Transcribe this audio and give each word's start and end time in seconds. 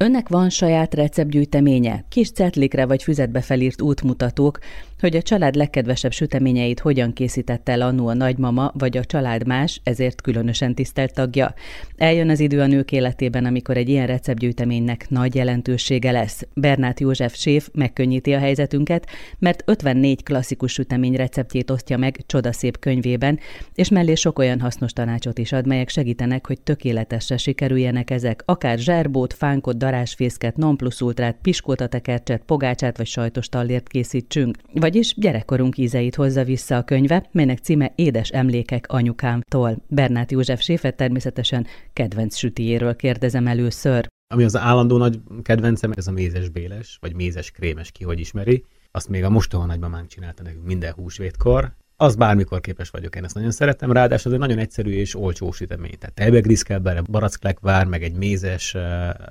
Önnek 0.00 0.28
van 0.28 0.50
saját 0.50 0.94
receptgyűjteménye, 0.94 2.04
kis 2.08 2.30
cetlikre 2.30 2.86
vagy 2.86 3.02
füzetbe 3.02 3.40
felírt 3.40 3.80
útmutatók, 3.80 4.58
hogy 5.00 5.16
a 5.16 5.22
család 5.22 5.54
legkedvesebb 5.54 6.12
süteményeit 6.12 6.80
hogyan 6.80 7.12
készítette 7.12 7.72
el 7.72 7.80
annó 7.80 8.08
a 8.08 8.14
nagymama 8.14 8.72
vagy 8.74 8.96
a 8.96 9.04
család 9.04 9.46
más, 9.46 9.80
ezért 9.84 10.20
különösen 10.20 10.74
tisztelt 10.74 11.14
tagja. 11.14 11.54
Eljön 11.96 12.28
az 12.28 12.40
idő 12.40 12.60
a 12.60 12.66
nők 12.66 12.92
életében, 12.92 13.44
amikor 13.44 13.76
egy 13.76 13.88
ilyen 13.88 14.06
receptgyűjteménynek 14.06 15.06
nagy 15.08 15.34
jelentősége 15.34 16.10
lesz. 16.10 16.46
Bernát 16.54 17.00
József 17.00 17.34
séf 17.36 17.68
megkönnyíti 17.72 18.32
a 18.32 18.38
helyzetünket, 18.38 19.06
mert 19.38 19.62
54 19.66 20.22
klasszikus 20.22 20.72
sütemény 20.72 21.14
receptjét 21.14 21.70
osztja 21.70 21.96
meg 21.96 22.20
csodaszép 22.26 22.78
könyvében, 22.78 23.38
és 23.74 23.88
mellé 23.88 24.14
sok 24.14 24.38
olyan 24.38 24.60
hasznos 24.60 24.92
tanácsot 24.92 25.38
is 25.38 25.52
ad, 25.52 25.66
melyek 25.66 25.88
segítenek, 25.88 26.46
hogy 26.46 26.60
tökéletesre 26.60 27.36
sikerüljenek 27.36 28.10
ezek, 28.10 28.42
akár 28.44 28.78
zserbót, 28.78 29.32
fánkot, 29.32 29.78
darásfészket, 29.90 30.56
non 30.56 30.76
plus 30.76 31.00
ultrát, 31.00 31.38
piskótatekercset, 31.42 32.42
pogácsát 32.44 32.96
vagy 32.96 33.06
sajtos 33.06 33.48
tallért 33.48 33.88
készítsünk. 33.88 34.56
Vagyis 34.72 35.14
gyerekkorunk 35.16 35.78
ízeit 35.78 36.14
hozza 36.14 36.44
vissza 36.44 36.76
a 36.76 36.84
könyve, 36.84 37.28
melynek 37.32 37.58
címe 37.58 37.92
Édes 37.94 38.28
emlékek 38.28 38.84
anyukámtól. 38.88 39.76
Bernát 39.88 40.30
József 40.30 40.60
Séfet 40.60 40.96
természetesen 40.96 41.66
kedvenc 41.92 42.36
sütiéről 42.36 42.96
kérdezem 42.96 43.46
először. 43.46 44.06
Ami 44.34 44.44
az 44.44 44.56
állandó 44.56 44.96
nagy 44.96 45.20
kedvencem, 45.42 45.92
ez 45.96 46.06
a 46.06 46.12
mézes 46.12 46.48
béles, 46.48 46.98
vagy 47.00 47.14
mézes 47.14 47.50
krémes, 47.50 47.90
ki 47.90 48.04
hogy 48.04 48.20
ismeri. 48.20 48.64
Azt 48.90 49.08
még 49.08 49.24
a 49.24 49.30
mostoha 49.30 49.66
nagymamánk 49.66 50.08
csinálta 50.08 50.42
nekünk 50.42 50.64
minden 50.64 50.92
húsvétkor. 50.92 51.72
Az 52.00 52.14
bármikor 52.14 52.60
képes 52.60 52.90
vagyok, 52.90 53.16
én 53.16 53.24
ezt 53.24 53.34
nagyon 53.34 53.50
szeretem, 53.50 53.92
ráadásul 53.92 54.32
ez 54.32 54.38
egy 54.40 54.46
nagyon 54.46 54.62
egyszerű 54.62 54.90
és 54.90 55.14
olcsó 55.14 55.52
sütemény. 55.52 55.98
Tehát 55.98 56.14
tejbegrisz 56.14 56.62
kell 56.62 56.78
bele, 56.78 57.00
baracklekvár, 57.00 57.86
meg 57.86 58.02
egy 58.02 58.12
mézes 58.12 58.76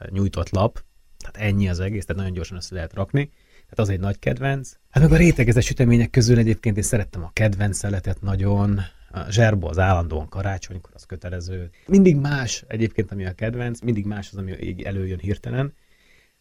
nyújtott 0.09 0.49
lap, 0.49 0.84
tehát 1.17 1.49
ennyi 1.49 1.70
az 1.70 1.80
egész, 1.80 2.05
tehát 2.05 2.21
nagyon 2.21 2.35
gyorsan 2.35 2.57
össze 2.57 2.76
lehet 2.76 2.93
rakni. 2.93 3.26
Tehát 3.52 3.80
az 3.80 3.90
egy 3.90 3.99
nagy 3.99 4.20
kedvenc. 4.20 4.71
Hát 4.90 5.04
meg 5.04 5.12
a 5.12 5.18
rétegezett 5.18 5.63
sütemények 5.63 6.09
közül 6.09 6.37
egyébként 6.37 6.77
én 6.77 6.84
szerettem 6.84 7.24
a 7.24 7.32
kedvenc 7.34 7.77
szeletet 7.77 8.21
nagyon, 8.21 8.79
a 9.12 9.31
zserbo 9.31 9.68
az 9.68 9.79
állandóan 9.79 10.29
karácsonykor, 10.29 10.91
az 10.93 11.04
kötelező. 11.04 11.70
Mindig 11.85 12.15
más 12.15 12.63
egyébként, 12.68 13.12
ami 13.12 13.26
a 13.26 13.34
kedvenc, 13.34 13.79
mindig 13.79 14.05
más 14.05 14.29
az, 14.31 14.37
ami 14.37 14.85
előjön 14.85 15.20
hirtelen. 15.20 15.74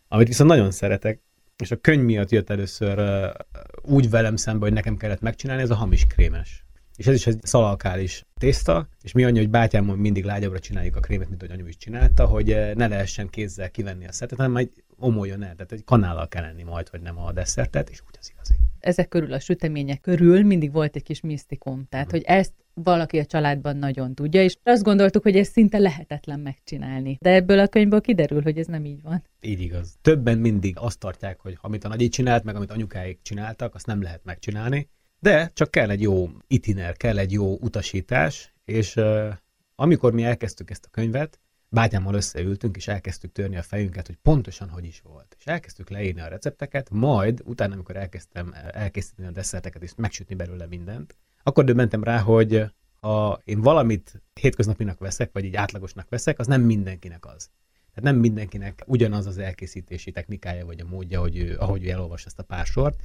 Amit 0.09 0.29
viszont 0.29 0.51
nagyon 0.51 0.71
szeretek, 0.71 1.21
és 1.63 1.71
a 1.71 1.77
könyv 1.77 2.05
miatt 2.05 2.31
jött 2.31 2.51
először 2.51 2.99
uh, 2.99 3.25
úgy 3.83 4.11
velem 4.11 4.37
szembe, 4.37 4.65
hogy 4.65 4.75
nekem 4.75 4.97
kellett 4.97 5.21
megcsinálni, 5.21 5.63
ez 5.63 5.71
a 5.71 5.75
hamis 5.75 6.07
krémes. 6.07 6.65
És 6.97 7.07
ez 7.07 7.15
is 7.15 7.27
egy 7.27 7.39
szalalkális 7.43 8.25
tészta, 8.41 8.89
és 9.03 9.13
mi 9.13 9.25
annyi, 9.25 9.39
hogy 9.39 9.51
bátyámon 9.51 9.99
mindig 9.99 10.25
lágyabbra 10.25 10.59
csináljuk 10.59 10.97
a 10.97 11.01
krémet, 11.01 11.29
mint 11.29 11.41
hogy 11.41 11.51
anyu 11.51 11.67
is 11.67 11.77
csinálta, 11.77 12.27
hogy 12.27 12.47
ne 12.75 12.87
lehessen 12.87 13.29
kézzel 13.29 13.71
kivenni 13.71 14.07
a 14.07 14.13
szetet, 14.13 14.37
hanem 14.37 14.53
majd 14.53 14.71
omoljon 14.99 15.43
el, 15.43 15.55
tehát 15.55 15.73
egy 15.73 15.85
kanállal 15.85 16.29
kell 16.29 16.43
lenni 16.43 16.63
majd, 16.63 16.89
hogy 16.89 17.01
nem 17.01 17.19
a 17.19 17.33
desszertet, 17.33 17.91
és 17.91 18.01
úgy 18.09 18.17
az 18.21 18.31
igazi. 18.31 18.55
Ezek 18.81 19.09
körül, 19.09 19.33
a 19.33 19.39
sütemények 19.39 20.01
körül 20.01 20.43
mindig 20.43 20.73
volt 20.73 20.97
egy 20.97 21.03
kis 21.03 21.21
misztikum, 21.21 21.87
tehát 21.89 22.11
hogy 22.11 22.23
ezt 22.23 22.53
valaki 22.83 23.19
a 23.19 23.25
családban 23.25 23.77
nagyon 23.77 24.15
tudja, 24.15 24.43
és 24.43 24.57
azt 24.63 24.83
gondoltuk, 24.83 25.23
hogy 25.23 25.37
ez 25.37 25.49
szinte 25.49 25.79
lehetetlen 25.79 26.41
megcsinálni. 26.41 27.19
De 27.21 27.31
ebből 27.31 27.59
a 27.59 27.67
könyvből 27.67 28.01
kiderül, 28.01 28.43
hogy 28.43 28.59
ez 28.59 28.67
nem 28.67 28.85
így 28.85 29.03
van. 29.03 29.23
Így 29.41 29.61
igaz. 29.61 29.97
Többen 30.03 30.39
mindig 30.39 30.77
azt 30.79 30.99
tartják, 30.99 31.41
hogy 31.41 31.59
amit 31.61 31.85
a 31.85 31.89
nagyi 31.89 32.09
csinált, 32.09 32.45
meg 32.45 32.57
amit 32.57 32.71
anyukáik 32.71 33.19
csináltak, 33.23 33.75
azt 33.75 33.87
nem 33.87 34.03
lehet 34.03 34.25
megcsinálni, 34.25 34.89
de 35.19 35.51
csak 35.55 35.71
kell 35.71 35.91
egy 35.91 36.03
jó 36.03 36.29
itiner, 36.47 36.97
kell 36.97 37.19
egy 37.19 37.33
jó 37.33 37.57
utasítás, 37.61 38.55
és 38.65 38.97
uh, 38.97 39.29
amikor 39.75 40.13
mi 40.13 40.23
elkezdtük 40.23 40.71
ezt 40.71 40.85
a 40.85 40.91
könyvet, 40.91 41.41
bátyámmal 41.69 42.15
összeültünk, 42.15 42.77
és 42.77 42.89
elkezdtük 42.89 43.33
törni 43.33 43.57
a 43.57 43.63
fejünket, 43.63 44.07
hogy 44.07 44.17
pontosan 44.23 44.69
hogy 44.69 44.85
is 44.85 45.01
volt. 45.01 45.37
És 45.39 45.47
elkezdtük 45.47 45.91
leírni 45.91 46.21
a 46.21 46.29
recepteket, 46.29 46.91
majd 46.91 47.43
utána, 47.45 47.75
amikor 47.75 47.97
elkezdtem 47.97 48.55
elkészíteni 48.71 49.29
a 49.29 49.33
desszerteket 49.33 49.83
és 49.83 49.93
megsütni 49.97 50.35
belőle 50.35 50.67
mindent, 50.67 51.17
akkor 51.43 51.65
döbbentem 51.65 52.05
rá, 52.05 52.19
hogy 52.19 52.65
ha 53.01 53.41
én 53.45 53.61
valamit 53.61 54.23
hétköznapinak 54.41 54.99
veszek, 54.99 55.33
vagy 55.33 55.45
így 55.45 55.57
átlagosnak 55.57 56.09
veszek, 56.09 56.39
az 56.39 56.47
nem 56.47 56.63
mindenkinek 56.63 57.27
az. 57.27 57.51
Tehát 57.95 58.13
nem 58.13 58.17
mindenkinek 58.17 58.83
ugyanaz 58.87 59.27
az 59.27 59.39
elkészítési 59.39 60.11
technikája, 60.11 60.67
vagy 60.67 60.81
a 60.81 60.85
módja, 60.89 61.21
hogy 61.21 61.37
ő, 61.37 61.57
ahogy 61.59 61.87
ő 61.87 61.91
elolvas 61.91 62.25
ezt 62.25 62.39
a 62.39 62.43
pár 62.43 62.67
sort. 62.67 63.01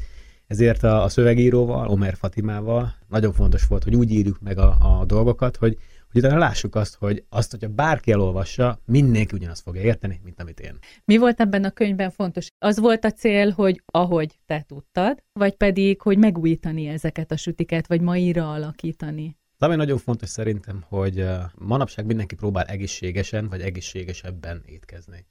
Ezért 0.48 0.84
a, 0.84 1.04
a 1.04 1.10
szövegíróval, 1.10 1.88
Omer 1.88 2.16
Fatimával 2.16 2.96
nagyon 3.08 3.34
fontos 3.34 3.68
volt, 3.68 3.84
hogy 3.84 3.96
úgy 3.96 4.12
írjuk 4.12 4.40
meg 4.40 4.58
a, 4.58 5.00
a 5.00 5.06
dolgokat, 5.06 5.58
hogy 5.58 5.78
hogy 6.12 6.24
utána 6.24 6.38
lássuk 6.38 6.76
azt, 6.76 6.96
hogy 6.96 7.24
azt, 7.30 7.52
hogyha 7.52 7.68
bárki 7.68 8.12
elolvassa, 8.12 8.80
mindenki 8.86 9.36
ugyanazt 9.36 9.62
fogja 9.62 9.82
érteni, 9.82 10.20
mint 10.24 10.40
amit 10.40 10.60
én. 10.60 10.78
Mi 11.06 11.18
volt 11.18 11.40
ebben 11.40 11.64
a 11.64 11.72
könyvben 11.72 12.10
fontos? 12.10 12.48
Az 12.60 12.80
volt 12.80 13.06
a 13.06 13.12
cél, 13.12 13.50
hogy 13.50 13.82
ahogy 13.86 14.40
te 14.46 14.64
tudtad, 14.68 15.24
vagy 15.34 15.56
pedig, 15.56 16.02
hogy 16.02 16.18
megújítani 16.18 16.88
ezeket 16.88 17.32
a 17.32 17.38
sütiket, 17.38 17.88
vagy 17.88 18.02
maira 18.02 18.52
alakítani? 18.52 19.40
Ami 19.58 19.76
nagyon 19.76 19.98
fontos 19.98 20.30
szerintem, 20.30 20.84
hogy 20.88 21.28
manapság 21.56 22.06
mindenki 22.06 22.36
próbál 22.36 22.66
egészségesen, 22.66 23.50
vagy 23.50 23.62
egészségesebben 23.62 24.64
étkezni. 24.66 25.26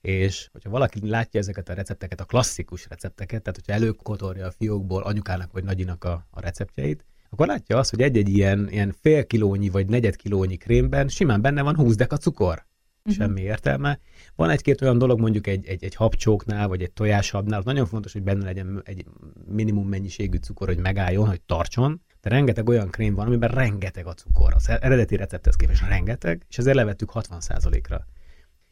És 0.00 0.48
hogyha 0.52 0.70
valaki 0.70 1.08
látja 1.08 1.40
ezeket 1.40 1.68
a 1.68 1.74
recepteket, 1.74 2.20
a 2.20 2.24
klasszikus 2.24 2.86
recepteket, 2.88 3.42
tehát 3.42 3.58
hogyha 3.58 3.72
előkotorja 3.72 4.46
a 4.46 4.50
fiókból 4.50 5.02
anyukának 5.02 5.52
vagy 5.52 5.64
nagyinak 5.64 6.04
a, 6.04 6.26
a 6.30 6.40
receptjeit, 6.40 7.04
akkor 7.30 7.46
látja 7.46 7.78
azt, 7.78 7.90
hogy 7.90 8.02
egy-egy 8.02 8.28
ilyen, 8.28 8.68
ilyen 8.70 8.94
fél 9.00 9.26
kilónyi 9.26 9.68
vagy 9.68 9.86
negyed 9.86 10.16
kilónyi 10.16 10.56
krémben 10.56 11.08
simán 11.08 11.40
benne 11.40 11.62
van 11.62 11.76
20 11.76 11.96
deka 11.96 12.16
cukor. 12.16 12.66
Uh-huh. 13.04 13.14
Semmi 13.14 13.40
értelme. 13.40 14.00
Van 14.34 14.50
egy-két 14.50 14.80
olyan 14.80 14.98
dolog, 14.98 15.20
mondjuk 15.20 15.46
egy, 15.46 15.66
egy, 15.66 15.84
egy 15.84 15.94
habcsóknál, 15.94 16.68
vagy 16.68 16.82
egy 16.82 16.92
tojáshabnál, 16.92 17.62
nagyon 17.64 17.86
fontos, 17.86 18.12
hogy 18.12 18.22
benne 18.22 18.44
legyen 18.44 18.82
egy 18.84 19.04
minimum 19.46 19.88
mennyiségű 19.88 20.36
cukor, 20.36 20.68
hogy 20.68 20.78
megálljon, 20.78 21.28
hogy 21.28 21.40
tartson. 21.40 22.02
De 22.20 22.28
rengeteg 22.28 22.68
olyan 22.68 22.90
krém 22.90 23.14
van, 23.14 23.26
amiben 23.26 23.50
rengeteg 23.50 24.06
a 24.06 24.14
cukor. 24.14 24.54
Az 24.54 24.68
eredeti 24.68 25.16
recepthez 25.16 25.54
képest 25.54 25.88
rengeteg, 25.88 26.46
és 26.48 26.58
ezért 26.58 26.76
levettük 26.76 27.10
60%-ra 27.14 28.06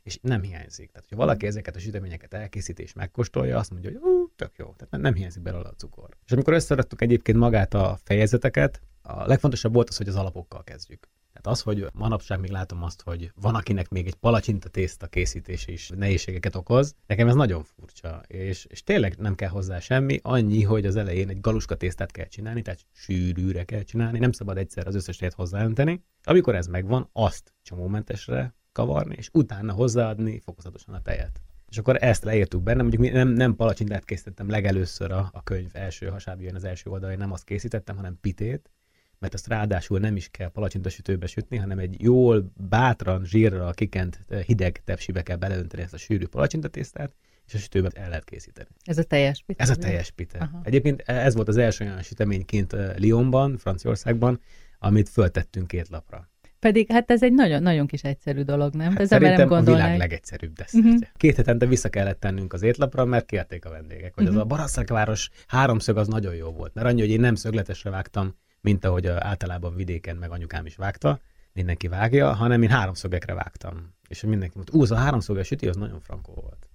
és 0.09 0.19
nem 0.23 0.43
hiányzik. 0.43 0.91
Tehát, 0.91 1.09
hogyha 1.09 1.25
valaki 1.25 1.47
ezeket 1.47 1.77
a 1.77 1.79
süteményeket 1.79 2.35
elkészíti 2.35 2.83
és 2.83 2.93
megkóstolja, 2.93 3.59
azt 3.59 3.71
mondja, 3.71 3.91
hogy 3.91 4.01
tök 4.39 4.57
jó, 4.57 4.75
tehát 4.77 5.05
nem 5.05 5.15
hiányzik 5.15 5.43
belőle 5.43 5.69
a 5.69 5.75
cukor. 5.75 6.09
És 6.25 6.33
amikor 6.33 6.53
összeadtuk 6.53 7.03
egyébként 7.03 7.39
magát 7.39 7.75
a 7.75 7.99
fejezeteket, 8.05 8.81
a 9.03 9.27
legfontosabb 9.27 9.75
volt 9.75 9.89
az, 9.89 9.97
hogy 9.97 10.09
az 10.09 10.17
alapokkal 10.17 10.65
kezdjük. 10.65 11.09
Tehát 11.33 11.59
az, 11.59 11.63
hogy 11.63 11.87
manapság 11.93 12.41
még 12.41 12.51
látom 12.51 12.83
azt, 12.83 13.03
hogy 13.03 13.33
van 13.35 13.55
akinek 13.55 13.89
még 13.89 14.07
egy 14.07 14.15
palacsinta 14.15 14.69
tészta 14.69 15.07
készítés 15.07 15.67
is 15.67 15.91
nehézségeket 15.97 16.55
okoz, 16.55 16.95
nekem 17.07 17.29
ez 17.29 17.35
nagyon 17.35 17.63
furcsa, 17.63 18.23
és, 18.27 18.65
és 18.65 18.83
tényleg 18.83 19.17
nem 19.17 19.35
kell 19.35 19.49
hozzá 19.49 19.79
semmi, 19.79 20.19
annyi, 20.23 20.63
hogy 20.63 20.87
az 20.87 20.97
elején 20.97 21.29
egy 21.29 21.41
galuska 21.41 21.75
tésztát 21.75 22.11
kell 22.11 22.27
csinálni, 22.27 22.63
tehát 22.63 22.81
sűrűre 22.93 23.65
kell 23.65 23.83
csinálni, 23.83 24.19
nem 24.19 24.33
szabad 24.33 24.57
egyszer 24.57 24.87
az 24.87 24.95
összes 24.95 25.17
tejet 25.17 25.35
hozzáönteni. 25.35 26.05
Amikor 26.23 26.55
ez 26.55 26.67
megvan, 26.67 27.09
azt 27.13 27.53
csomómentesre 27.63 28.55
kavarni, 28.73 29.15
és 29.19 29.31
utána 29.33 29.73
hozzáadni 29.73 30.41
fokozatosan 30.41 30.95
a 30.95 31.03
tejet. 31.03 31.43
És 31.69 31.79
akkor 31.79 31.97
ezt 32.01 32.25
leírtuk 32.25 32.63
benne, 32.63 32.83
mondjuk 32.83 33.13
nem, 33.13 33.29
nem 33.29 33.57
palacsintát 33.57 34.05
készítettem 34.05 34.49
legelőször 34.49 35.11
a, 35.11 35.31
a 35.33 35.43
könyv 35.43 35.71
első 35.73 36.07
hasábján, 36.07 36.55
az 36.55 36.65
első 36.65 36.91
oldalán, 36.91 37.19
nem 37.19 37.33
azt 37.33 37.45
készítettem, 37.45 37.97
hanem 37.97 38.19
pitét, 38.21 38.71
mert 39.19 39.35
ezt 39.35 39.47
ráadásul 39.47 39.99
nem 39.99 40.17
is 40.17 40.29
kell 40.31 40.49
palacsintasütőbe 40.49 41.27
sütni, 41.27 41.57
hanem 41.57 41.79
egy 41.79 42.03
jól, 42.03 42.53
bátran, 42.69 43.25
zsírral 43.25 43.73
kikent 43.73 44.25
hideg 44.47 44.81
tepsibe 44.85 45.23
kell 45.23 45.37
beleönteni 45.37 45.83
ezt 45.83 45.95
a 45.95 45.97
sűrű 45.97 46.27
palacsintatésztát, 46.27 47.13
és 47.47 47.55
a 47.55 47.59
sütőben 47.59 47.93
el 47.95 48.09
lehet 48.09 48.25
készíteni. 48.25 48.69
Ez 48.85 48.99
a 48.99 49.03
teljes 49.03 49.43
pite? 49.43 49.63
Ez 49.63 49.71
a 49.71 49.77
teljes 49.77 50.11
pite. 50.11 50.39
Aha. 50.39 50.61
Egyébként 50.65 51.01
ez 51.01 51.35
volt 51.35 51.49
az 51.49 51.57
első 51.57 51.85
olyan 51.85 52.03
süteményként 52.03 52.77
Lyonban, 52.97 53.57
Franciaországban, 53.57 54.41
amit 54.79 55.09
föltettünk 55.09 55.67
két 55.67 55.89
lapra. 55.89 56.29
Pedig 56.61 56.93
hát 56.93 57.11
ez 57.11 57.23
egy 57.23 57.33
nagyon-nagyon 57.33 57.87
kis 57.87 58.03
egyszerű 58.03 58.43
dolog, 58.43 58.75
nem? 58.75 58.91
Hát 58.91 59.01
ez 59.01 59.09
szerintem 59.09 59.53
a 59.53 59.61
világ 59.61 59.99
legegyszerűbb 59.99 60.53
desszertje. 60.53 60.91
Uh-huh. 60.91 61.09
Két 61.17 61.37
hetente 61.37 61.67
vissza 61.67 61.89
kellett 61.89 62.21
tennünk 62.21 62.53
az 62.53 62.63
étlapra, 62.63 63.05
mert 63.05 63.27
kérték 63.27 63.65
a 63.65 63.71
vendégek, 63.71 64.15
hogy 64.15 64.25
uh-huh. 64.25 64.39
az 64.39 64.45
a 64.45 64.47
Baraszakváros 64.47 65.31
háromszög 65.47 65.97
az 65.97 66.09
nagyon 66.09 66.35
jó 66.35 66.51
volt. 66.51 66.75
Mert 66.75 66.87
annyi, 66.87 67.01
hogy 67.01 67.11
én 67.11 67.21
nem 67.21 67.35
szögletesre 67.35 67.91
vágtam, 67.91 68.35
mint 68.61 68.85
ahogy 68.85 69.07
általában 69.07 69.75
vidéken 69.75 70.17
meg 70.17 70.31
anyukám 70.31 70.67
is 70.67 70.77
vágta, 70.77 71.21
mindenki 71.53 71.89
vágja, 71.89 72.33
hanem 72.33 72.63
én 72.63 72.71
háromszögekre 72.71 73.35
vágtam. 73.35 73.95
És 74.09 74.23
mindenki 74.23 74.53
mondta, 74.55 74.77
ú, 74.77 74.83
az 74.83 74.91
a 74.91 74.97
háromszöges 74.97 75.47
süti, 75.47 75.69
az 75.69 75.77
nagyon 75.77 76.01
frankó 76.01 76.33
volt. 76.33 76.68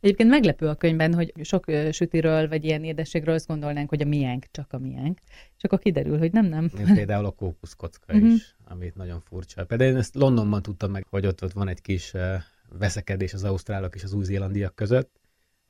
Egyébként 0.00 0.28
meglepő 0.28 0.66
a 0.68 0.74
könyvben, 0.74 1.14
hogy 1.14 1.32
sok 1.42 1.64
sütiről 1.90 2.48
vagy 2.48 2.64
ilyen 2.64 2.84
édességről 2.84 3.34
azt 3.34 3.46
gondolnánk, 3.46 3.88
hogy 3.88 4.02
a 4.02 4.06
miénk 4.06 4.46
csak 4.50 4.72
a 4.72 4.78
miénk. 4.78 5.18
Csak 5.56 5.72
akkor 5.72 5.84
kiderül, 5.84 6.18
hogy 6.18 6.32
nem, 6.32 6.46
nem. 6.46 6.70
Én 6.78 6.94
például 6.94 7.24
a 7.24 7.30
kókuszkocka 7.30 8.14
uh-huh. 8.14 8.32
is, 8.32 8.56
amit 8.64 8.94
nagyon 8.94 9.20
furcsa. 9.20 9.64
Például 9.64 9.90
én 9.90 9.96
ezt 9.96 10.14
Londonban 10.14 10.62
tudtam 10.62 10.90
meg, 10.90 11.06
hogy 11.10 11.26
ott, 11.26 11.42
ott 11.42 11.52
van 11.52 11.68
egy 11.68 11.80
kis 11.80 12.12
veszekedés 12.78 13.34
az 13.34 13.44
ausztrálok 13.44 13.94
és 13.94 14.02
az 14.02 14.12
új-zélandiak 14.12 14.74
között. 14.74 15.20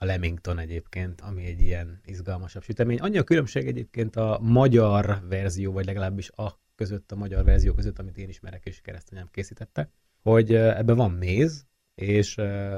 A 0.00 0.04
Lemington 0.04 0.58
egyébként, 0.58 1.20
ami 1.20 1.44
egy 1.44 1.60
ilyen 1.60 2.00
izgalmasabb 2.04 2.62
sütemény. 2.62 2.98
Annyi 2.98 3.18
a 3.18 3.22
különbség 3.22 3.66
egyébként 3.66 4.16
a 4.16 4.38
magyar 4.42 5.22
verzió, 5.28 5.72
vagy 5.72 5.84
legalábbis 5.84 6.30
a 6.30 6.60
között, 6.74 7.12
a 7.12 7.16
magyar 7.16 7.44
verzió 7.44 7.72
között, 7.72 7.98
amit 7.98 8.18
én 8.18 8.28
ismerek 8.28 8.64
és 8.64 8.80
keresztanyám 8.80 9.28
készítette, 9.30 9.90
hogy 10.22 10.54
ebben 10.54 10.96
van 10.96 11.10
méz, 11.10 11.66
és 11.98 12.36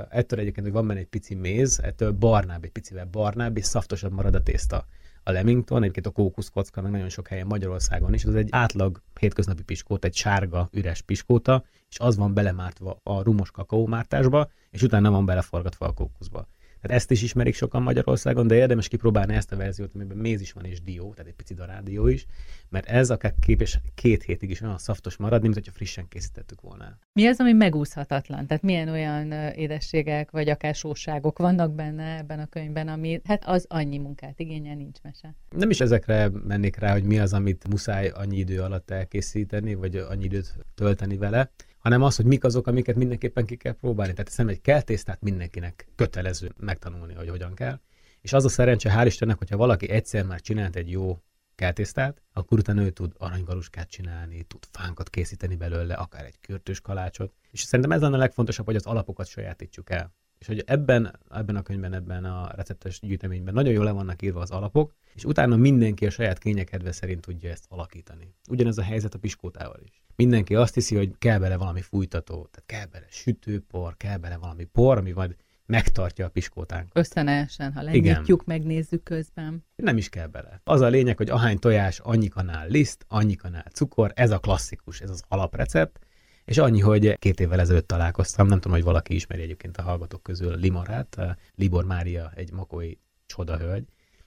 ettől 0.09 0.39
egyébként, 0.39 0.67
hogy 0.67 0.75
van 0.75 0.87
benne 0.87 1.01
egy 1.01 1.07
pici 1.07 1.35
méz, 1.35 1.81
ettől 1.83 2.13
barnább, 2.13 2.65
egy 2.65 2.71
picivel 2.71 3.09
barnább, 3.11 3.57
és 3.57 3.65
szaftosabb 3.65 4.13
marad 4.13 4.35
a 4.35 4.43
tészta. 4.43 4.87
A 5.23 5.31
Lemington, 5.31 5.83
egyébként 5.83 6.07
a 6.07 6.11
kókuszkocka, 6.11 6.83
meg 6.83 6.91
nagyon 6.91 7.09
sok 7.09 7.29
helyen 7.29 7.47
Magyarországon 7.47 8.15
is, 8.15 8.25
ez 8.25 8.35
egy 8.35 8.49
átlag 8.51 9.03
hétköznapi 9.21 9.63
piskóta, 9.63 10.07
egy 10.07 10.15
sárga, 10.15 10.69
üres 10.73 11.03
piskóta, 11.03 11.65
és 11.91 11.99
az 11.99 12.17
van 12.17 12.35
belemártva 12.35 13.01
a 13.03 13.23
rumos 13.23 13.51
kakaómártásba, 13.51 14.51
és 14.71 14.83
utána 14.83 15.11
van 15.11 15.25
beleforgatva 15.25 15.87
a 15.87 15.93
kókuszba. 15.93 16.47
Tehát 16.81 16.97
ezt 16.97 17.11
is 17.11 17.23
ismerik 17.23 17.55
sokan 17.55 17.83
Magyarországon, 17.83 18.47
de 18.47 18.55
érdemes 18.55 18.89
kipróbálni 18.89 19.35
ezt 19.35 19.53
a 19.53 19.57
verziót, 19.57 19.95
amiben 19.95 20.17
méz 20.17 20.41
is 20.41 20.53
van 20.53 20.65
és 20.65 20.83
dió, 20.83 21.13
tehát 21.13 21.27
egy 21.27 21.35
pici 21.37 21.55
darádió 21.55 22.07
is, 22.07 22.27
mert 22.69 22.89
ez 22.89 23.11
akár 23.11 23.35
képes 23.41 23.81
két 23.95 24.23
hétig 24.23 24.51
is 24.51 24.61
olyan 24.61 24.79
szaftos 24.79 25.17
maradni, 25.17 25.43
mint 25.43 25.55
hogyha 25.55 25.73
frissen 25.73 26.09
készítettük 26.09 26.61
volna. 26.61 26.99
Mi 27.13 27.27
az, 27.27 27.41
ami 27.41 27.53
megúszhatatlan? 27.53 28.47
Tehát 28.47 28.63
milyen 28.63 28.89
olyan 28.89 29.33
édességek, 29.53 30.31
vagy 30.31 30.49
akár 30.49 30.75
sóságok 30.75 31.39
vannak 31.39 31.75
benne 31.75 32.17
ebben 32.17 32.39
a 32.39 32.47
könyvben, 32.47 32.89
ami 32.89 33.21
hát 33.25 33.45
az 33.47 33.65
annyi 33.69 33.99
munkát 33.99 34.41
igényel, 34.41 34.75
nincs 34.75 35.01
mese. 35.03 35.35
Nem 35.57 35.71
is 35.71 35.81
ezekre 35.81 36.29
mennék 36.29 36.77
rá, 36.77 36.93
hogy 36.93 37.05
mi 37.05 37.19
az, 37.19 37.33
amit 37.33 37.69
muszáj 37.69 38.09
annyi 38.09 38.39
idő 38.39 38.61
alatt 38.61 38.91
elkészíteni, 38.91 39.75
vagy 39.75 39.97
annyi 39.97 40.25
időt 40.25 40.55
tölteni 40.75 41.17
vele, 41.17 41.51
hanem 41.81 42.03
az, 42.03 42.17
hogy 42.17 42.25
mik 42.25 42.45
azok, 42.45 42.67
amiket 42.67 42.97
mindenképpen 42.97 43.47
ki 43.47 43.57
kell 43.57 43.73
próbálni. 43.73 44.13
Tehát 44.13 44.29
hiszem, 44.29 44.49
egy 44.49 44.61
kell 44.61 44.81
tésztát 44.81 45.21
mindenkinek 45.21 45.89
kötelező 45.97 46.53
megtanulni, 46.59 47.15
hogy 47.15 47.29
hogyan 47.29 47.55
kell. 47.55 47.81
És 48.21 48.33
az 48.33 48.45
a 48.45 48.49
szerencse, 48.49 48.95
hál' 48.97 49.07
Istennek, 49.07 49.39
hogyha 49.39 49.57
valaki 49.57 49.89
egyszer 49.89 50.25
már 50.25 50.41
csinált 50.41 50.77
egy 50.77 50.91
jó 50.91 51.23
keltésztát, 51.55 52.23
akkor 52.33 52.59
utána 52.59 52.83
ő 52.83 52.91
tud 52.91 53.13
aranygaluskát 53.19 53.91
csinálni, 53.91 54.43
tud 54.43 54.65
fánkat 54.71 55.11
készíteni 55.11 55.57
belőle, 55.57 55.95
akár 55.95 56.25
egy 56.25 56.41
kürtős 56.41 56.81
kalácsot. 56.81 57.33
És 57.51 57.63
szerintem 57.63 57.93
ez 57.93 58.01
lenne 58.01 58.17
a 58.17 58.19
legfontosabb, 58.19 58.67
hogy 58.67 58.77
az 58.77 58.87
alapokat 58.87 59.27
sajátítsuk 59.27 59.91
el. 59.91 60.13
És 60.39 60.47
hogy 60.47 60.63
ebben, 60.67 61.19
ebben 61.31 61.57
a 61.57 61.63
könyvben, 61.63 61.93
ebben 61.93 62.25
a 62.25 62.51
receptes 62.55 63.01
gyűjteményben 63.01 63.55
nagyon 63.55 63.73
jól 63.73 63.85
le 63.85 63.91
vannak 63.91 64.23
írva 64.23 64.41
az 64.41 64.51
alapok, 64.51 64.95
és 65.15 65.25
utána 65.25 65.57
mindenki 65.57 66.07
a 66.07 66.11
saját 66.11 66.39
kényekedve 66.39 66.93
szerint 66.93 67.21
tudja 67.21 67.51
ezt 67.51 67.65
alakítani. 67.69 68.35
Ugyanez 68.49 68.79
a 68.79 68.83
helyzet 68.83 69.15
a 69.15 69.19
piskótával 69.19 69.81
is. 69.85 70.03
Mindenki 70.21 70.55
azt 70.55 70.75
hiszi, 70.75 70.97
hogy 70.97 71.11
kell 71.19 71.39
bele 71.39 71.57
valami 71.57 71.81
fújtató, 71.81 72.35
tehát 72.35 72.63
kell 72.67 72.87
bele 72.87 73.07
sütőpor, 73.11 73.97
kell 73.97 74.17
bele 74.17 74.37
valami 74.37 74.65
por, 74.65 74.99
ami 74.99 75.11
majd 75.11 75.37
megtartja 75.67 76.27
a 76.27 76.29
piskótánkat. 76.29 76.99
Összenesen, 76.99 77.73
ha 77.73 77.83
lenyitjuk, 77.83 78.45
megnézzük 78.45 79.03
közben. 79.03 79.65
Nem 79.77 79.97
is 79.97 80.09
kell 80.09 80.27
bele. 80.27 80.61
Az 80.65 80.81
a 80.81 80.89
lényeg, 80.89 81.17
hogy 81.17 81.31
ahány 81.31 81.59
tojás, 81.59 81.99
annyi 81.99 82.29
kanál 82.29 82.69
liszt, 82.69 83.05
annyi 83.09 83.35
kanál 83.35 83.67
cukor, 83.73 84.13
ez 84.15 84.31
a 84.31 84.39
klasszikus, 84.39 85.01
ez 85.01 85.11
az 85.11 85.23
alaprecept, 85.29 85.99
és 86.45 86.59
annyi, 86.59 86.81
hogy 86.81 87.19
két 87.19 87.41
évvel 87.41 87.61
ezelőtt 87.61 87.89
találkoztam, 87.89 88.47
nem 88.47 88.61
tudom, 88.61 88.77
hogy 88.77 88.87
valaki 88.87 89.15
ismeri 89.15 89.43
egyébként 89.43 89.77
a 89.77 89.83
hallgatók 89.83 90.23
közül 90.23 90.57
Limorát, 90.57 91.17
Libor 91.55 91.85
Mária, 91.85 92.33
egy 92.35 92.53
makói 92.53 92.93
csodahölgy, 93.27 93.85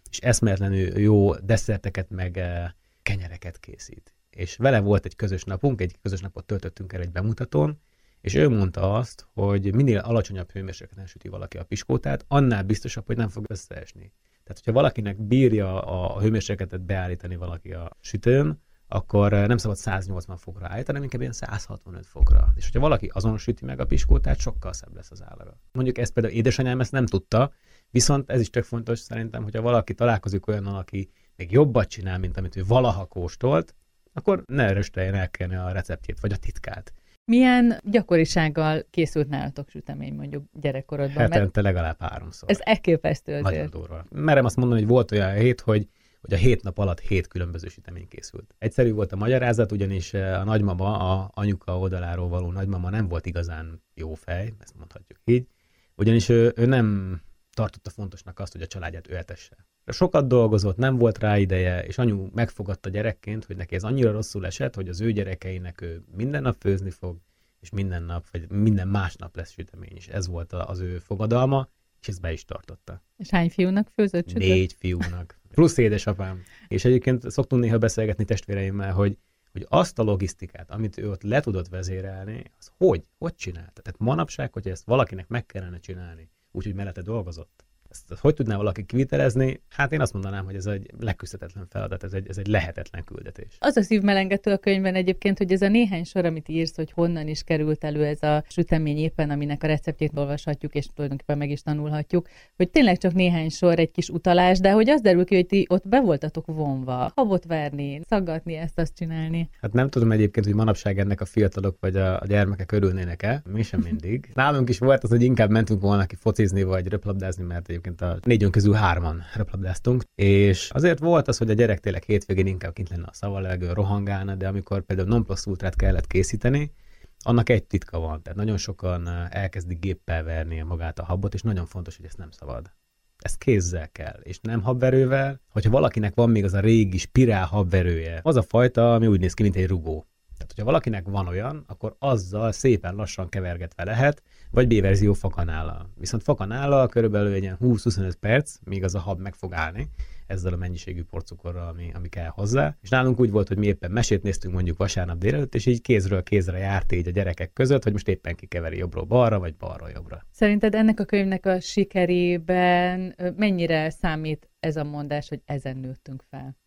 és 0.09 0.17
eszméletlenül 0.17 0.99
jó 0.99 1.35
desszerteket 1.35 2.09
meg 2.09 2.37
eh, 2.37 2.69
kenyereket 3.01 3.59
készít. 3.59 4.13
És 4.35 4.55
vele 4.55 4.79
volt 4.79 5.05
egy 5.05 5.15
közös 5.15 5.43
napunk, 5.43 5.81
egy 5.81 5.95
közös 6.01 6.21
napot 6.21 6.45
töltöttünk 6.45 6.93
el 6.93 7.01
egy 7.01 7.11
bemutatón, 7.11 7.79
és 8.21 8.33
ő 8.33 8.49
mondta 8.49 8.93
azt, 8.93 9.27
hogy 9.33 9.75
minél 9.75 9.97
alacsonyabb 9.97 10.51
hőmérsékleten 10.51 11.05
süti 11.05 11.27
valaki 11.27 11.57
a 11.57 11.63
piskótát, 11.63 12.25
annál 12.27 12.63
biztosabb, 12.63 13.05
hogy 13.05 13.17
nem 13.17 13.29
fog 13.29 13.45
összeesni. 13.47 14.13
Tehát, 14.43 14.57
hogyha 14.63 14.71
valakinek 14.71 15.21
bírja 15.21 15.81
a 15.81 16.19
hőmérsékletet 16.19 16.81
beállítani 16.81 17.35
valaki 17.35 17.73
a 17.73 17.97
sütőn, 17.99 18.61
akkor 18.87 19.31
nem 19.31 19.57
szabad 19.57 19.77
180 19.77 20.37
fokra 20.37 20.65
állítani, 20.65 20.85
hanem 20.85 21.03
inkább 21.03 21.21
ilyen 21.21 21.33
165 21.33 22.05
fokra. 22.05 22.51
És 22.55 22.63
hogyha 22.63 22.79
valaki 22.79 23.11
azon 23.13 23.37
süti 23.37 23.65
meg 23.65 23.79
a 23.79 23.85
piskótát, 23.85 24.39
sokkal 24.39 24.73
szebb 24.73 24.95
lesz 24.95 25.11
az 25.11 25.23
állaga. 25.23 25.59
Mondjuk 25.71 25.97
ezt 25.97 26.13
például 26.13 26.35
édesanyám 26.35 26.79
ezt 26.79 26.91
nem 26.91 27.05
tudta, 27.05 27.53
viszont 27.89 28.29
ez 28.29 28.41
is 28.41 28.49
tök 28.49 28.63
fontos 28.63 28.99
szerintem, 28.99 29.43
hogyha 29.43 29.61
valaki 29.61 29.93
találkozik 29.93 30.47
olyannal, 30.47 30.75
aki 30.75 31.09
még 31.35 31.51
jobbat 31.51 31.87
csinál, 31.87 32.19
mint 32.19 32.37
amit 32.37 32.55
ő 32.55 32.63
valaha 32.63 33.05
kóstolt, 33.05 33.75
akkor 34.13 34.43
ne 34.45 34.63
erősteljen 34.63 35.13
elkenni 35.13 35.55
a 35.55 35.71
receptjét, 35.71 36.19
vagy 36.19 36.31
a 36.31 36.37
titkát. 36.37 36.93
Milyen 37.25 37.79
gyakorisággal 37.83 38.85
készült 38.89 39.29
nálatok 39.29 39.69
sütemény 39.69 40.13
mondjuk 40.13 40.43
gyerekkorodban? 40.51 41.17
Hetente 41.17 41.61
legalább 41.61 41.99
háromszor. 41.99 42.49
Ez 42.49 42.59
elképesztő 42.61 43.31
azért. 43.31 43.43
Nagyon 43.43 43.69
durva. 43.69 44.05
Merem 44.09 44.45
azt 44.45 44.55
mondani, 44.55 44.79
hogy 44.79 44.89
volt 44.89 45.11
olyan 45.11 45.33
hét, 45.33 45.61
hogy 45.61 45.87
hogy 46.23 46.33
a 46.33 46.37
hét 46.37 46.63
nap 46.63 46.77
alatt 46.77 46.99
hét 46.99 47.27
különböző 47.27 47.67
sütemény 47.67 48.07
készült. 48.07 48.55
Egyszerű 48.57 48.91
volt 48.91 49.11
a 49.11 49.15
magyarázat, 49.15 49.71
ugyanis 49.71 50.13
eh, 50.13 50.39
a 50.39 50.43
nagymama, 50.43 50.97
a 50.97 51.31
anyuka 51.33 51.79
oldaláról 51.79 52.27
való 52.27 52.51
nagymama 52.51 52.89
nem 52.89 53.07
volt 53.07 53.25
igazán 53.25 53.83
jó 53.93 54.13
fej, 54.13 54.53
ezt 54.59 54.75
mondhatjuk 54.77 55.19
így, 55.25 55.47
ugyanis 55.95 56.29
ő, 56.29 56.53
ő 56.55 56.65
nem 56.65 57.19
tartotta 57.53 57.89
fontosnak 57.89 58.39
azt, 58.39 58.51
hogy 58.51 58.61
a 58.61 58.67
családját 58.67 59.09
ő 59.09 59.15
etesse. 59.15 59.65
Sokat 59.87 60.27
dolgozott, 60.27 60.77
nem 60.77 60.97
volt 60.97 61.17
rá 61.17 61.37
ideje, 61.37 61.85
és 61.85 61.97
anyu 61.97 62.29
megfogadta 62.33 62.89
gyerekként, 62.89 63.45
hogy 63.45 63.55
neki 63.55 63.75
ez 63.75 63.83
annyira 63.83 64.11
rosszul 64.11 64.45
esett, 64.45 64.75
hogy 64.75 64.89
az 64.89 65.01
ő 65.01 65.11
gyerekeinek 65.11 65.81
ő 65.81 66.03
minden 66.15 66.41
nap 66.41 66.55
főzni 66.59 66.89
fog, 66.89 67.17
és 67.59 67.69
minden 67.69 68.03
nap, 68.03 68.29
vagy 68.31 68.49
minden 68.49 68.87
másnap 68.87 69.35
lesz 69.35 69.51
sütemény, 69.51 69.95
és 69.95 70.07
ez 70.07 70.27
volt 70.27 70.53
az 70.53 70.79
ő 70.79 70.99
fogadalma, 70.99 71.69
és 72.01 72.07
ezt 72.07 72.21
be 72.21 72.31
is 72.31 72.45
tartotta. 72.45 73.01
És 73.17 73.29
hány 73.29 73.49
fiúnak 73.49 73.89
főzött 73.89 74.27
sütött? 74.27 74.43
Négy 74.43 74.75
fiúnak. 74.79 75.39
Plusz 75.51 75.77
édesapám. 75.77 76.43
És 76.67 76.85
egyébként 76.85 77.31
szoktunk 77.31 77.61
néha 77.61 77.77
beszélgetni 77.77 78.25
testvéreimmel, 78.25 78.93
hogy, 78.93 79.17
hogy 79.51 79.65
azt 79.69 79.99
a 79.99 80.03
logisztikát, 80.03 80.71
amit 80.71 80.97
ő 80.97 81.09
ott 81.09 81.21
le 81.21 81.39
tudott 81.39 81.67
vezérelni, 81.67 82.51
az 82.59 82.71
hogy? 82.77 83.07
Hogy 83.17 83.35
csinálta? 83.35 83.81
Tehát 83.81 83.99
manapság, 83.99 84.53
hogy 84.53 84.67
ezt 84.67 84.85
valakinek 84.85 85.27
meg 85.27 85.45
kellene 85.45 85.79
csinálni, 85.79 86.29
úgyhogy 86.53 86.73
mellette 86.75 87.01
dolgozott, 87.01 87.65
ezt, 87.93 88.19
hogy 88.19 88.33
tudná 88.33 88.55
valaki 88.55 88.85
kivitelezni? 88.85 89.61
Hát 89.69 89.91
én 89.91 90.01
azt 90.01 90.13
mondanám, 90.13 90.45
hogy 90.45 90.55
ez 90.55 90.65
egy 90.65 90.89
leküzdhetetlen 90.99 91.67
feladat, 91.69 92.03
ez 92.03 92.13
egy, 92.13 92.27
ez 92.29 92.37
egy 92.37 92.47
lehetetlen 92.47 93.03
küldetés. 93.03 93.57
Az 93.59 93.77
a 93.77 93.81
szívmelengető 93.81 94.51
a 94.51 94.57
könyvben 94.57 94.95
egyébként, 94.95 95.37
hogy 95.37 95.51
ez 95.51 95.61
a 95.61 95.67
néhány 95.67 96.03
sor, 96.03 96.25
amit 96.25 96.49
írsz, 96.49 96.75
hogy 96.75 96.91
honnan 96.91 97.27
is 97.27 97.43
került 97.43 97.83
elő 97.83 98.05
ez 98.05 98.23
a 98.23 98.43
sütemény 98.49 98.97
éppen, 98.97 99.29
aminek 99.29 99.63
a 99.63 99.67
receptjét 99.67 100.11
olvashatjuk, 100.15 100.75
és 100.75 100.85
tulajdonképpen 100.93 101.37
meg 101.37 101.49
is 101.49 101.61
tanulhatjuk, 101.61 102.27
hogy 102.55 102.69
tényleg 102.69 102.97
csak 102.97 103.13
néhány 103.13 103.49
sor, 103.49 103.79
egy 103.79 103.91
kis 103.91 104.09
utalás, 104.09 104.59
de 104.59 104.71
hogy 104.71 104.89
az 104.89 105.01
derül 105.01 105.25
ki, 105.25 105.35
hogy 105.35 105.45
ti 105.45 105.65
ott 105.69 105.87
be 105.87 106.01
voltatok 106.01 106.45
vonva, 106.45 107.11
habot 107.15 107.45
verni, 107.45 108.01
szaggatni, 108.07 108.55
ezt 108.55 108.79
azt 108.79 108.95
csinálni. 108.95 109.49
Hát 109.61 109.73
nem 109.73 109.89
tudom 109.89 110.11
egyébként, 110.11 110.45
hogy 110.45 110.55
manapság 110.55 110.99
ennek 110.99 111.21
a 111.21 111.25
fiatalok 111.25 111.77
vagy 111.79 111.95
a, 111.95 112.19
a 112.19 112.25
gyermekek 112.25 112.71
örülnének-e, 112.71 113.41
mi 113.51 113.63
sem 113.63 113.79
mindig. 113.79 114.29
Nálunk 114.33 114.69
is 114.69 114.79
volt 114.79 115.03
az, 115.03 115.09
hogy 115.09 115.21
inkább 115.21 115.49
mentünk 115.49 115.81
volna 115.81 116.05
ki 116.05 116.15
focizni 116.15 116.63
vagy 116.63 116.87
röplabdázni, 116.87 117.43
mert 117.43 117.69
egyébként 117.87 118.11
a 118.11 118.27
négyön 118.27 118.51
közül 118.51 118.73
hárman 118.73 119.23
röplabdáztunk, 119.35 120.03
és 120.15 120.69
azért 120.69 120.99
volt 120.99 121.27
az, 121.27 121.37
hogy 121.37 121.49
a 121.49 121.53
gyerek 121.53 121.79
tényleg 121.79 122.03
hétvégén 122.03 122.47
inkább 122.47 122.73
kint 122.73 122.89
lenne 122.89 123.05
a 123.05 123.13
szavalevegő, 123.13 123.73
rohangálna, 123.73 124.35
de 124.35 124.47
amikor 124.47 124.81
például 124.81 125.07
non 125.07 125.23
plus 125.23 125.45
ultrát 125.45 125.75
kellett 125.75 126.07
készíteni, 126.07 126.71
annak 127.19 127.49
egy 127.49 127.63
titka 127.63 127.99
van, 127.99 128.21
tehát 128.21 128.37
nagyon 128.37 128.57
sokan 128.57 129.07
elkezdik 129.29 129.79
géppel 129.79 130.23
verni 130.23 130.61
magát 130.61 130.99
a 130.99 131.03
habot, 131.03 131.33
és 131.33 131.41
nagyon 131.41 131.65
fontos, 131.65 131.95
hogy 131.95 132.05
ezt 132.05 132.17
nem 132.17 132.31
szabad. 132.31 132.71
Ezt 133.17 133.37
kézzel 133.37 133.89
kell, 133.91 134.19
és 134.23 134.39
nem 134.39 134.61
habverővel. 134.61 135.41
Hogyha 135.49 135.69
valakinek 135.69 136.15
van 136.15 136.29
még 136.29 136.43
az 136.43 136.53
a 136.53 136.59
régi 136.59 136.97
spirál 136.97 137.45
habverője, 137.45 138.19
az 138.23 138.35
a 138.35 138.41
fajta, 138.41 138.93
ami 138.93 139.07
úgy 139.07 139.19
néz 139.19 139.33
ki, 139.33 139.43
mint 139.43 139.55
egy 139.55 139.67
rugó. 139.67 140.07
Tehát, 140.37 140.47
hogyha 140.47 140.63
valakinek 140.63 141.07
van 141.07 141.27
olyan, 141.27 141.63
akkor 141.67 141.95
azzal 141.99 142.51
szépen 142.51 142.95
lassan 142.95 143.29
kevergetve 143.29 143.83
lehet, 143.83 144.23
vagy 144.51 144.67
B-verzió 144.67 145.13
fakanállal. 145.13 145.89
Viszont 145.99 146.23
fakanállal 146.23 146.87
körülbelül 146.87 147.33
egy 147.33 147.41
ilyen 147.41 147.57
20-25 147.61 148.13
perc, 148.19 148.55
míg 148.63 148.83
az 148.83 148.95
a 148.95 148.99
hab 148.99 149.19
meg 149.19 149.33
fog 149.33 149.53
állni, 149.53 149.89
ezzel 150.27 150.53
a 150.53 150.57
mennyiségű 150.57 151.03
porcukorral, 151.03 151.67
ami, 151.67 151.91
ami 151.93 152.09
kell 152.09 152.27
hozzá. 152.27 152.77
És 152.81 152.89
nálunk 152.89 153.19
úgy 153.19 153.31
volt, 153.31 153.47
hogy 153.47 153.57
mi 153.57 153.65
éppen 153.65 153.91
mesét 153.91 154.23
néztünk 154.23 154.53
mondjuk 154.53 154.77
vasárnap 154.77 155.17
délelőtt, 155.17 155.55
és 155.55 155.65
így 155.65 155.81
kézről 155.81 156.23
kézre 156.23 156.57
járt 156.57 156.91
így 156.91 157.07
a 157.07 157.11
gyerekek 157.11 157.53
között, 157.53 157.83
hogy 157.83 157.91
most 157.91 158.07
éppen 158.07 158.35
kikeveri 158.35 158.77
jobbról 158.77 159.03
balra, 159.03 159.39
vagy 159.39 159.55
balra 159.55 159.89
jobbra. 159.89 160.25
Szerinted 160.31 160.75
ennek 160.75 160.99
a 160.99 161.05
könyvnek 161.05 161.45
a 161.45 161.59
sikerében 161.59 163.15
mennyire 163.35 163.89
számít 163.89 164.49
ez 164.59 164.75
a 164.75 164.83
mondás, 164.83 165.29
hogy 165.29 165.41
ezen 165.45 165.77
nőttünk 165.77 166.23
fel? 166.29 166.57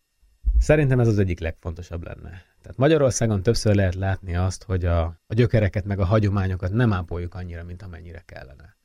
Szerintem 0.59 0.99
ez 0.99 1.07
az 1.07 1.19
egyik 1.19 1.39
legfontosabb 1.39 2.03
lenne. 2.03 2.29
Tehát 2.61 2.77
Magyarországon 2.77 3.43
többször 3.43 3.75
lehet 3.75 3.95
látni 3.95 4.35
azt, 4.35 4.63
hogy 4.63 4.85
a, 4.85 5.01
a 5.27 5.33
gyökereket 5.33 5.85
meg 5.85 5.99
a 5.99 6.05
hagyományokat 6.05 6.71
nem 6.71 6.93
ápoljuk 6.93 7.33
annyira, 7.33 7.63
mint 7.63 7.81
amennyire 7.81 8.23
kellene. 8.25 8.77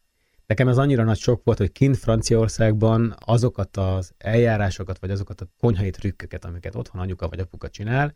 Nekem 0.47 0.69
ez 0.69 0.79
annyira 0.79 1.05
nagy 1.05 1.19
sok 1.19 1.45
volt, 1.45 1.59
hogy 1.59 1.73
kint 1.73 1.97
Franciaországban 1.97 3.15
azokat 3.19 3.77
az 3.77 4.13
eljárásokat, 4.19 4.99
vagy 4.99 5.11
azokat 5.11 5.41
a 5.41 5.49
konyhai 5.59 5.91
trükköket, 5.91 6.45
amiket 6.45 6.75
otthon 6.75 7.01
anyuka 7.01 7.29
vagy 7.29 7.39
apuka 7.39 7.69
csinál, 7.69 8.15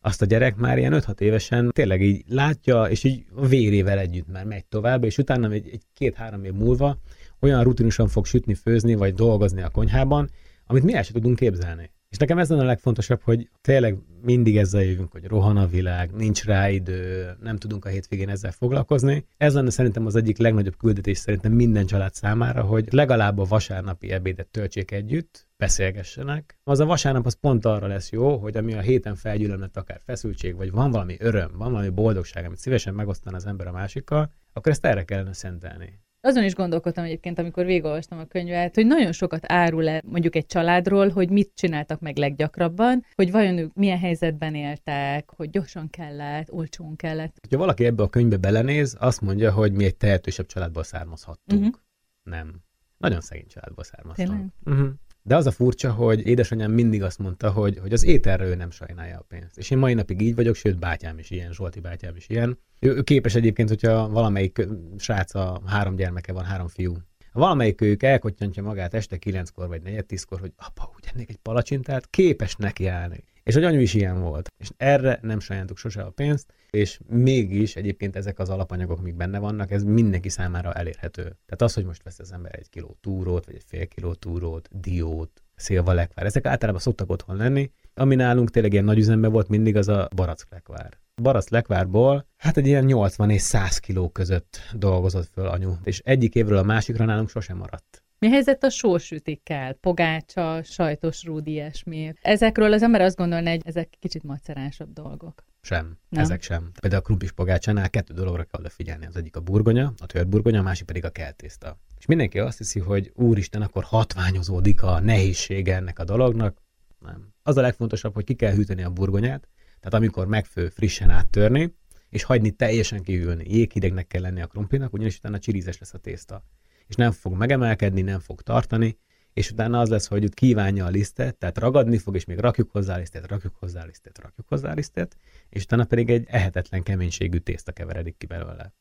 azt 0.00 0.22
a 0.22 0.26
gyerek 0.26 0.56
már 0.56 0.78
ilyen 0.78 0.92
5-6 0.96 1.20
évesen 1.20 1.70
tényleg 1.72 2.02
így 2.02 2.24
látja, 2.28 2.84
és 2.84 3.04
így 3.04 3.24
a 3.34 3.46
vérével 3.46 3.98
együtt 3.98 4.28
már 4.28 4.44
megy 4.44 4.64
tovább, 4.64 5.04
és 5.04 5.18
utána 5.18 5.50
egy, 5.50 5.68
egy 5.68 5.82
két-három 5.94 6.44
év 6.44 6.52
múlva 6.52 6.98
olyan 7.40 7.62
rutinosan 7.62 8.08
fog 8.08 8.26
sütni, 8.26 8.54
főzni, 8.54 8.94
vagy 8.94 9.14
dolgozni 9.14 9.62
a 9.62 9.68
konyhában, 9.68 10.30
amit 10.66 10.82
mi 10.82 10.94
el 10.94 11.02
sem 11.02 11.14
tudunk 11.14 11.36
képzelni. 11.36 11.90
És 12.10 12.16
nekem 12.16 12.38
ez 12.38 12.50
a 12.50 12.64
legfontosabb, 12.64 13.20
hogy 13.22 13.50
tényleg 13.60 13.98
mindig 14.22 14.56
ezzel 14.56 14.82
jövünk, 14.82 15.12
hogy 15.12 15.24
rohan 15.24 15.56
a 15.56 15.66
világ, 15.66 16.10
nincs 16.10 16.44
rá 16.44 16.70
idő, 16.70 17.30
nem 17.40 17.56
tudunk 17.56 17.84
a 17.84 17.88
hétvégén 17.88 18.28
ezzel 18.28 18.52
foglalkozni. 18.52 19.26
Ez 19.36 19.54
lenne 19.54 19.70
szerintem 19.70 20.06
az 20.06 20.16
egyik 20.16 20.38
legnagyobb 20.38 20.76
küldetés 20.76 21.18
szerintem 21.18 21.52
minden 21.52 21.86
család 21.86 22.14
számára, 22.14 22.62
hogy 22.62 22.92
legalább 22.92 23.38
a 23.38 23.44
vasárnapi 23.44 24.10
ebédet 24.10 24.46
töltsék 24.46 24.90
együtt, 24.90 25.48
beszélgessenek. 25.56 26.58
Az 26.64 26.80
a 26.80 26.86
vasárnap 26.86 27.26
az 27.26 27.34
pont 27.40 27.64
arra 27.64 27.86
lesz 27.86 28.10
jó, 28.10 28.36
hogy 28.36 28.56
ami 28.56 28.74
a 28.74 28.80
héten 28.80 29.14
felgyűlömlett 29.14 29.76
akár 29.76 30.00
feszültség, 30.04 30.56
vagy 30.56 30.70
van 30.70 30.90
valami 30.90 31.16
öröm, 31.18 31.50
van 31.56 31.70
valami 31.70 31.88
boldogság, 31.88 32.44
amit 32.44 32.58
szívesen 32.58 32.94
megosztan 32.94 33.34
az 33.34 33.46
ember 33.46 33.66
a 33.66 33.72
másikkal, 33.72 34.32
akkor 34.52 34.72
ezt 34.72 34.86
erre 34.86 35.04
kellene 35.04 35.32
szentelni. 35.32 36.00
Azon 36.22 36.44
is 36.44 36.54
gondolkodtam 36.54 37.04
egyébként, 37.04 37.38
amikor 37.38 37.64
végigolvastam 37.64 38.18
a 38.18 38.24
könyvet, 38.24 38.74
hogy 38.74 38.86
nagyon 38.86 39.12
sokat 39.12 39.52
árul 39.52 39.82
le 39.82 40.02
mondjuk 40.04 40.36
egy 40.36 40.46
családról, 40.46 41.08
hogy 41.08 41.30
mit 41.30 41.50
csináltak 41.54 42.00
meg 42.00 42.16
leggyakrabban, 42.16 43.04
hogy 43.14 43.30
vajon 43.30 43.58
ők 43.58 43.74
milyen 43.74 43.98
helyzetben 43.98 44.54
éltek, 44.54 45.30
hogy 45.36 45.50
gyorsan 45.50 45.90
kellett, 45.90 46.52
olcsón 46.52 46.96
kellett. 46.96 47.46
Ha 47.50 47.56
valaki 47.56 47.84
ebbe 47.84 48.02
a 48.02 48.08
könyvbe 48.08 48.36
belenéz, 48.36 48.96
azt 48.98 49.20
mondja, 49.20 49.52
hogy 49.52 49.72
mi 49.72 49.84
egy 49.84 49.96
tehetősebb 49.96 50.46
családból 50.46 50.82
származhattunk. 50.82 51.64
Uh-huh. 51.64 51.80
Nem. 52.22 52.60
Nagyon 52.98 53.20
szegény 53.20 53.46
családból 53.46 53.84
származtunk. 53.84 54.52
Uh-huh. 54.64 54.88
De 55.30 55.36
az 55.36 55.46
a 55.46 55.50
furcsa, 55.50 55.92
hogy 55.92 56.26
édesanyám 56.26 56.70
mindig 56.70 57.02
azt 57.02 57.18
mondta, 57.18 57.50
hogy, 57.50 57.78
hogy 57.78 57.92
az 57.92 58.04
ételre 58.04 58.44
ő 58.44 58.54
nem 58.54 58.70
sajnálja 58.70 59.18
a 59.18 59.24
pénzt. 59.28 59.58
És 59.58 59.70
én 59.70 59.78
mai 59.78 59.94
napig 59.94 60.20
így 60.20 60.34
vagyok, 60.34 60.54
sőt, 60.54 60.78
bátyám 60.78 61.18
is 61.18 61.30
ilyen, 61.30 61.52
Zsolti 61.52 61.80
bátyám 61.80 62.16
is 62.16 62.28
ilyen. 62.28 62.58
Ő, 62.78 63.02
képes 63.02 63.34
egyébként, 63.34 63.68
hogyha 63.68 64.08
valamelyik 64.08 64.66
srác 64.98 65.34
a 65.34 65.62
három 65.66 65.96
gyermeke 65.96 66.32
van, 66.32 66.44
három 66.44 66.68
fiú. 66.68 66.96
Valamelyik 67.32 67.80
ők 67.80 68.02
elkottyantja 68.02 68.62
magát 68.62 68.94
este 68.94 69.16
kilenckor 69.16 69.68
vagy 69.68 69.82
negyed 69.82 70.06
tízkor, 70.06 70.40
hogy 70.40 70.52
apa, 70.56 70.92
úgy 70.96 71.04
ennék 71.14 71.28
egy 71.28 71.38
palacsintát, 71.38 72.10
képes 72.10 72.56
neki 72.56 72.86
állni. 72.86 73.24
És 73.50 73.56
hogy 73.56 73.64
anyu 73.64 73.80
is 73.80 73.94
ilyen 73.94 74.20
volt. 74.20 74.48
És 74.58 74.70
erre 74.76 75.18
nem 75.22 75.40
sajánltuk 75.40 75.76
sose 75.76 76.02
a 76.02 76.10
pénzt, 76.10 76.52
és 76.70 77.00
mégis 77.06 77.76
egyébként 77.76 78.16
ezek 78.16 78.38
az 78.38 78.48
alapanyagok, 78.48 78.98
amik 78.98 79.14
benne 79.14 79.38
vannak, 79.38 79.70
ez 79.70 79.82
mindenki 79.82 80.28
számára 80.28 80.72
elérhető. 80.72 81.22
Tehát 81.22 81.62
az, 81.62 81.74
hogy 81.74 81.84
most 81.84 82.02
vesz 82.02 82.18
az 82.18 82.32
ember 82.32 82.54
egy 82.58 82.68
kiló 82.68 82.96
túrót, 83.00 83.46
vagy 83.46 83.54
egy 83.54 83.64
fél 83.66 83.86
kiló 83.86 84.14
túrót, 84.14 84.68
diót, 84.72 85.42
szilvalekvár, 85.56 86.26
ezek 86.26 86.46
általában 86.46 86.80
szoktak 86.80 87.10
otthon 87.10 87.36
lenni. 87.36 87.70
Ami 87.94 88.14
nálunk 88.14 88.50
tényleg 88.50 88.72
ilyen 88.72 88.84
nagy 88.84 88.98
üzemben 88.98 89.32
volt 89.32 89.48
mindig, 89.48 89.76
az 89.76 89.88
a 89.88 90.08
barack 90.16 91.50
lekvárból, 91.50 92.26
hát 92.36 92.56
egy 92.56 92.66
ilyen 92.66 92.84
80 92.84 93.30
és 93.30 93.42
100 93.42 93.78
kiló 93.78 94.08
között 94.08 94.58
dolgozott 94.74 95.28
föl 95.32 95.46
anyu, 95.46 95.72
és 95.84 96.00
egyik 96.04 96.34
évről 96.34 96.58
a 96.58 96.62
másikra 96.62 97.04
nálunk 97.04 97.28
sosem 97.28 97.56
maradt. 97.56 98.02
Mi 98.20 98.28
helyzet 98.28 98.64
a 98.64 98.70
sósütikkel? 98.70 99.72
Pogácsa, 99.72 100.62
sajtos 100.62 101.24
rúd, 101.24 101.46
ilyesmi. 101.46 102.12
Ezekről 102.20 102.72
az 102.72 102.82
ember 102.82 103.00
azt 103.00 103.16
gondolná, 103.16 103.50
hogy 103.50 103.60
ezek 103.64 103.96
kicsit 103.98 104.22
macerásabb 104.22 104.92
dolgok. 104.92 105.44
Sem, 105.60 105.98
Nem. 106.08 106.22
ezek 106.22 106.42
sem. 106.42 106.70
Például 106.80 107.02
a 107.02 107.04
krumplis 107.04 107.32
pogácsánál 107.32 107.90
kettő 107.90 108.14
dologra 108.14 108.44
kell 108.44 108.60
odafigyelni. 108.60 109.06
Az 109.06 109.16
egyik 109.16 109.36
a 109.36 109.40
burgonya, 109.40 109.92
a 109.98 110.06
törburgonya, 110.06 110.58
a 110.58 110.62
másik 110.62 110.86
pedig 110.86 111.04
a 111.04 111.10
keltészta. 111.10 111.78
És 111.98 112.06
mindenki 112.06 112.38
azt 112.38 112.58
hiszi, 112.58 112.78
hogy 112.78 113.12
úristen, 113.14 113.62
akkor 113.62 113.84
hatványozódik 113.84 114.82
a 114.82 115.00
nehézsége 115.00 115.74
ennek 115.74 115.98
a 115.98 116.04
dolognak. 116.04 116.62
Nem. 116.98 117.34
Az 117.42 117.56
a 117.56 117.60
legfontosabb, 117.60 118.14
hogy 118.14 118.24
ki 118.24 118.34
kell 118.34 118.52
hűteni 118.52 118.82
a 118.82 118.90
burgonyát, 118.90 119.48
tehát 119.80 119.94
amikor 119.94 120.26
megfő 120.26 120.68
frissen 120.68 121.10
áttörni, 121.10 121.74
és 122.08 122.22
hagyni 122.22 122.50
teljesen 122.50 123.02
kihűlni. 123.02 123.44
Jéghidegnek 123.48 124.06
kell 124.06 124.22
lenni 124.22 124.40
a 124.40 124.46
krumplinak, 124.46 124.92
ugyanis 124.92 125.16
utána 125.16 125.38
csirízes 125.38 125.78
lesz 125.78 125.94
a 125.94 125.98
tészta 125.98 126.44
és 126.90 126.96
nem 126.96 127.10
fog 127.10 127.32
megemelkedni, 127.32 128.02
nem 128.02 128.18
fog 128.18 128.42
tartani, 128.42 128.98
és 129.32 129.50
utána 129.50 129.80
az 129.80 129.88
lesz, 129.88 130.06
hogy 130.06 130.24
ott 130.24 130.34
kívánja 130.34 130.84
a 130.84 130.88
lisztet, 130.88 131.36
tehát 131.36 131.58
ragadni 131.58 131.98
fog, 131.98 132.14
és 132.14 132.24
még 132.24 132.38
rakjuk 132.38 132.70
hozzá 132.70 132.96
lisztet, 132.96 133.26
rakjuk 133.26 133.56
hozzá 133.58 133.84
lisztet, 133.84 134.18
rakjuk 134.18 134.48
hozzá 134.48 134.72
lisztet, 134.72 135.16
és 135.48 135.62
utána 135.62 135.84
pedig 135.84 136.10
egy 136.10 136.26
ehetetlen 136.28 136.82
keménységű 136.82 137.38
tészta 137.38 137.72
keveredik 137.72 138.16
ki 138.16 138.26
belőle. 138.26 138.72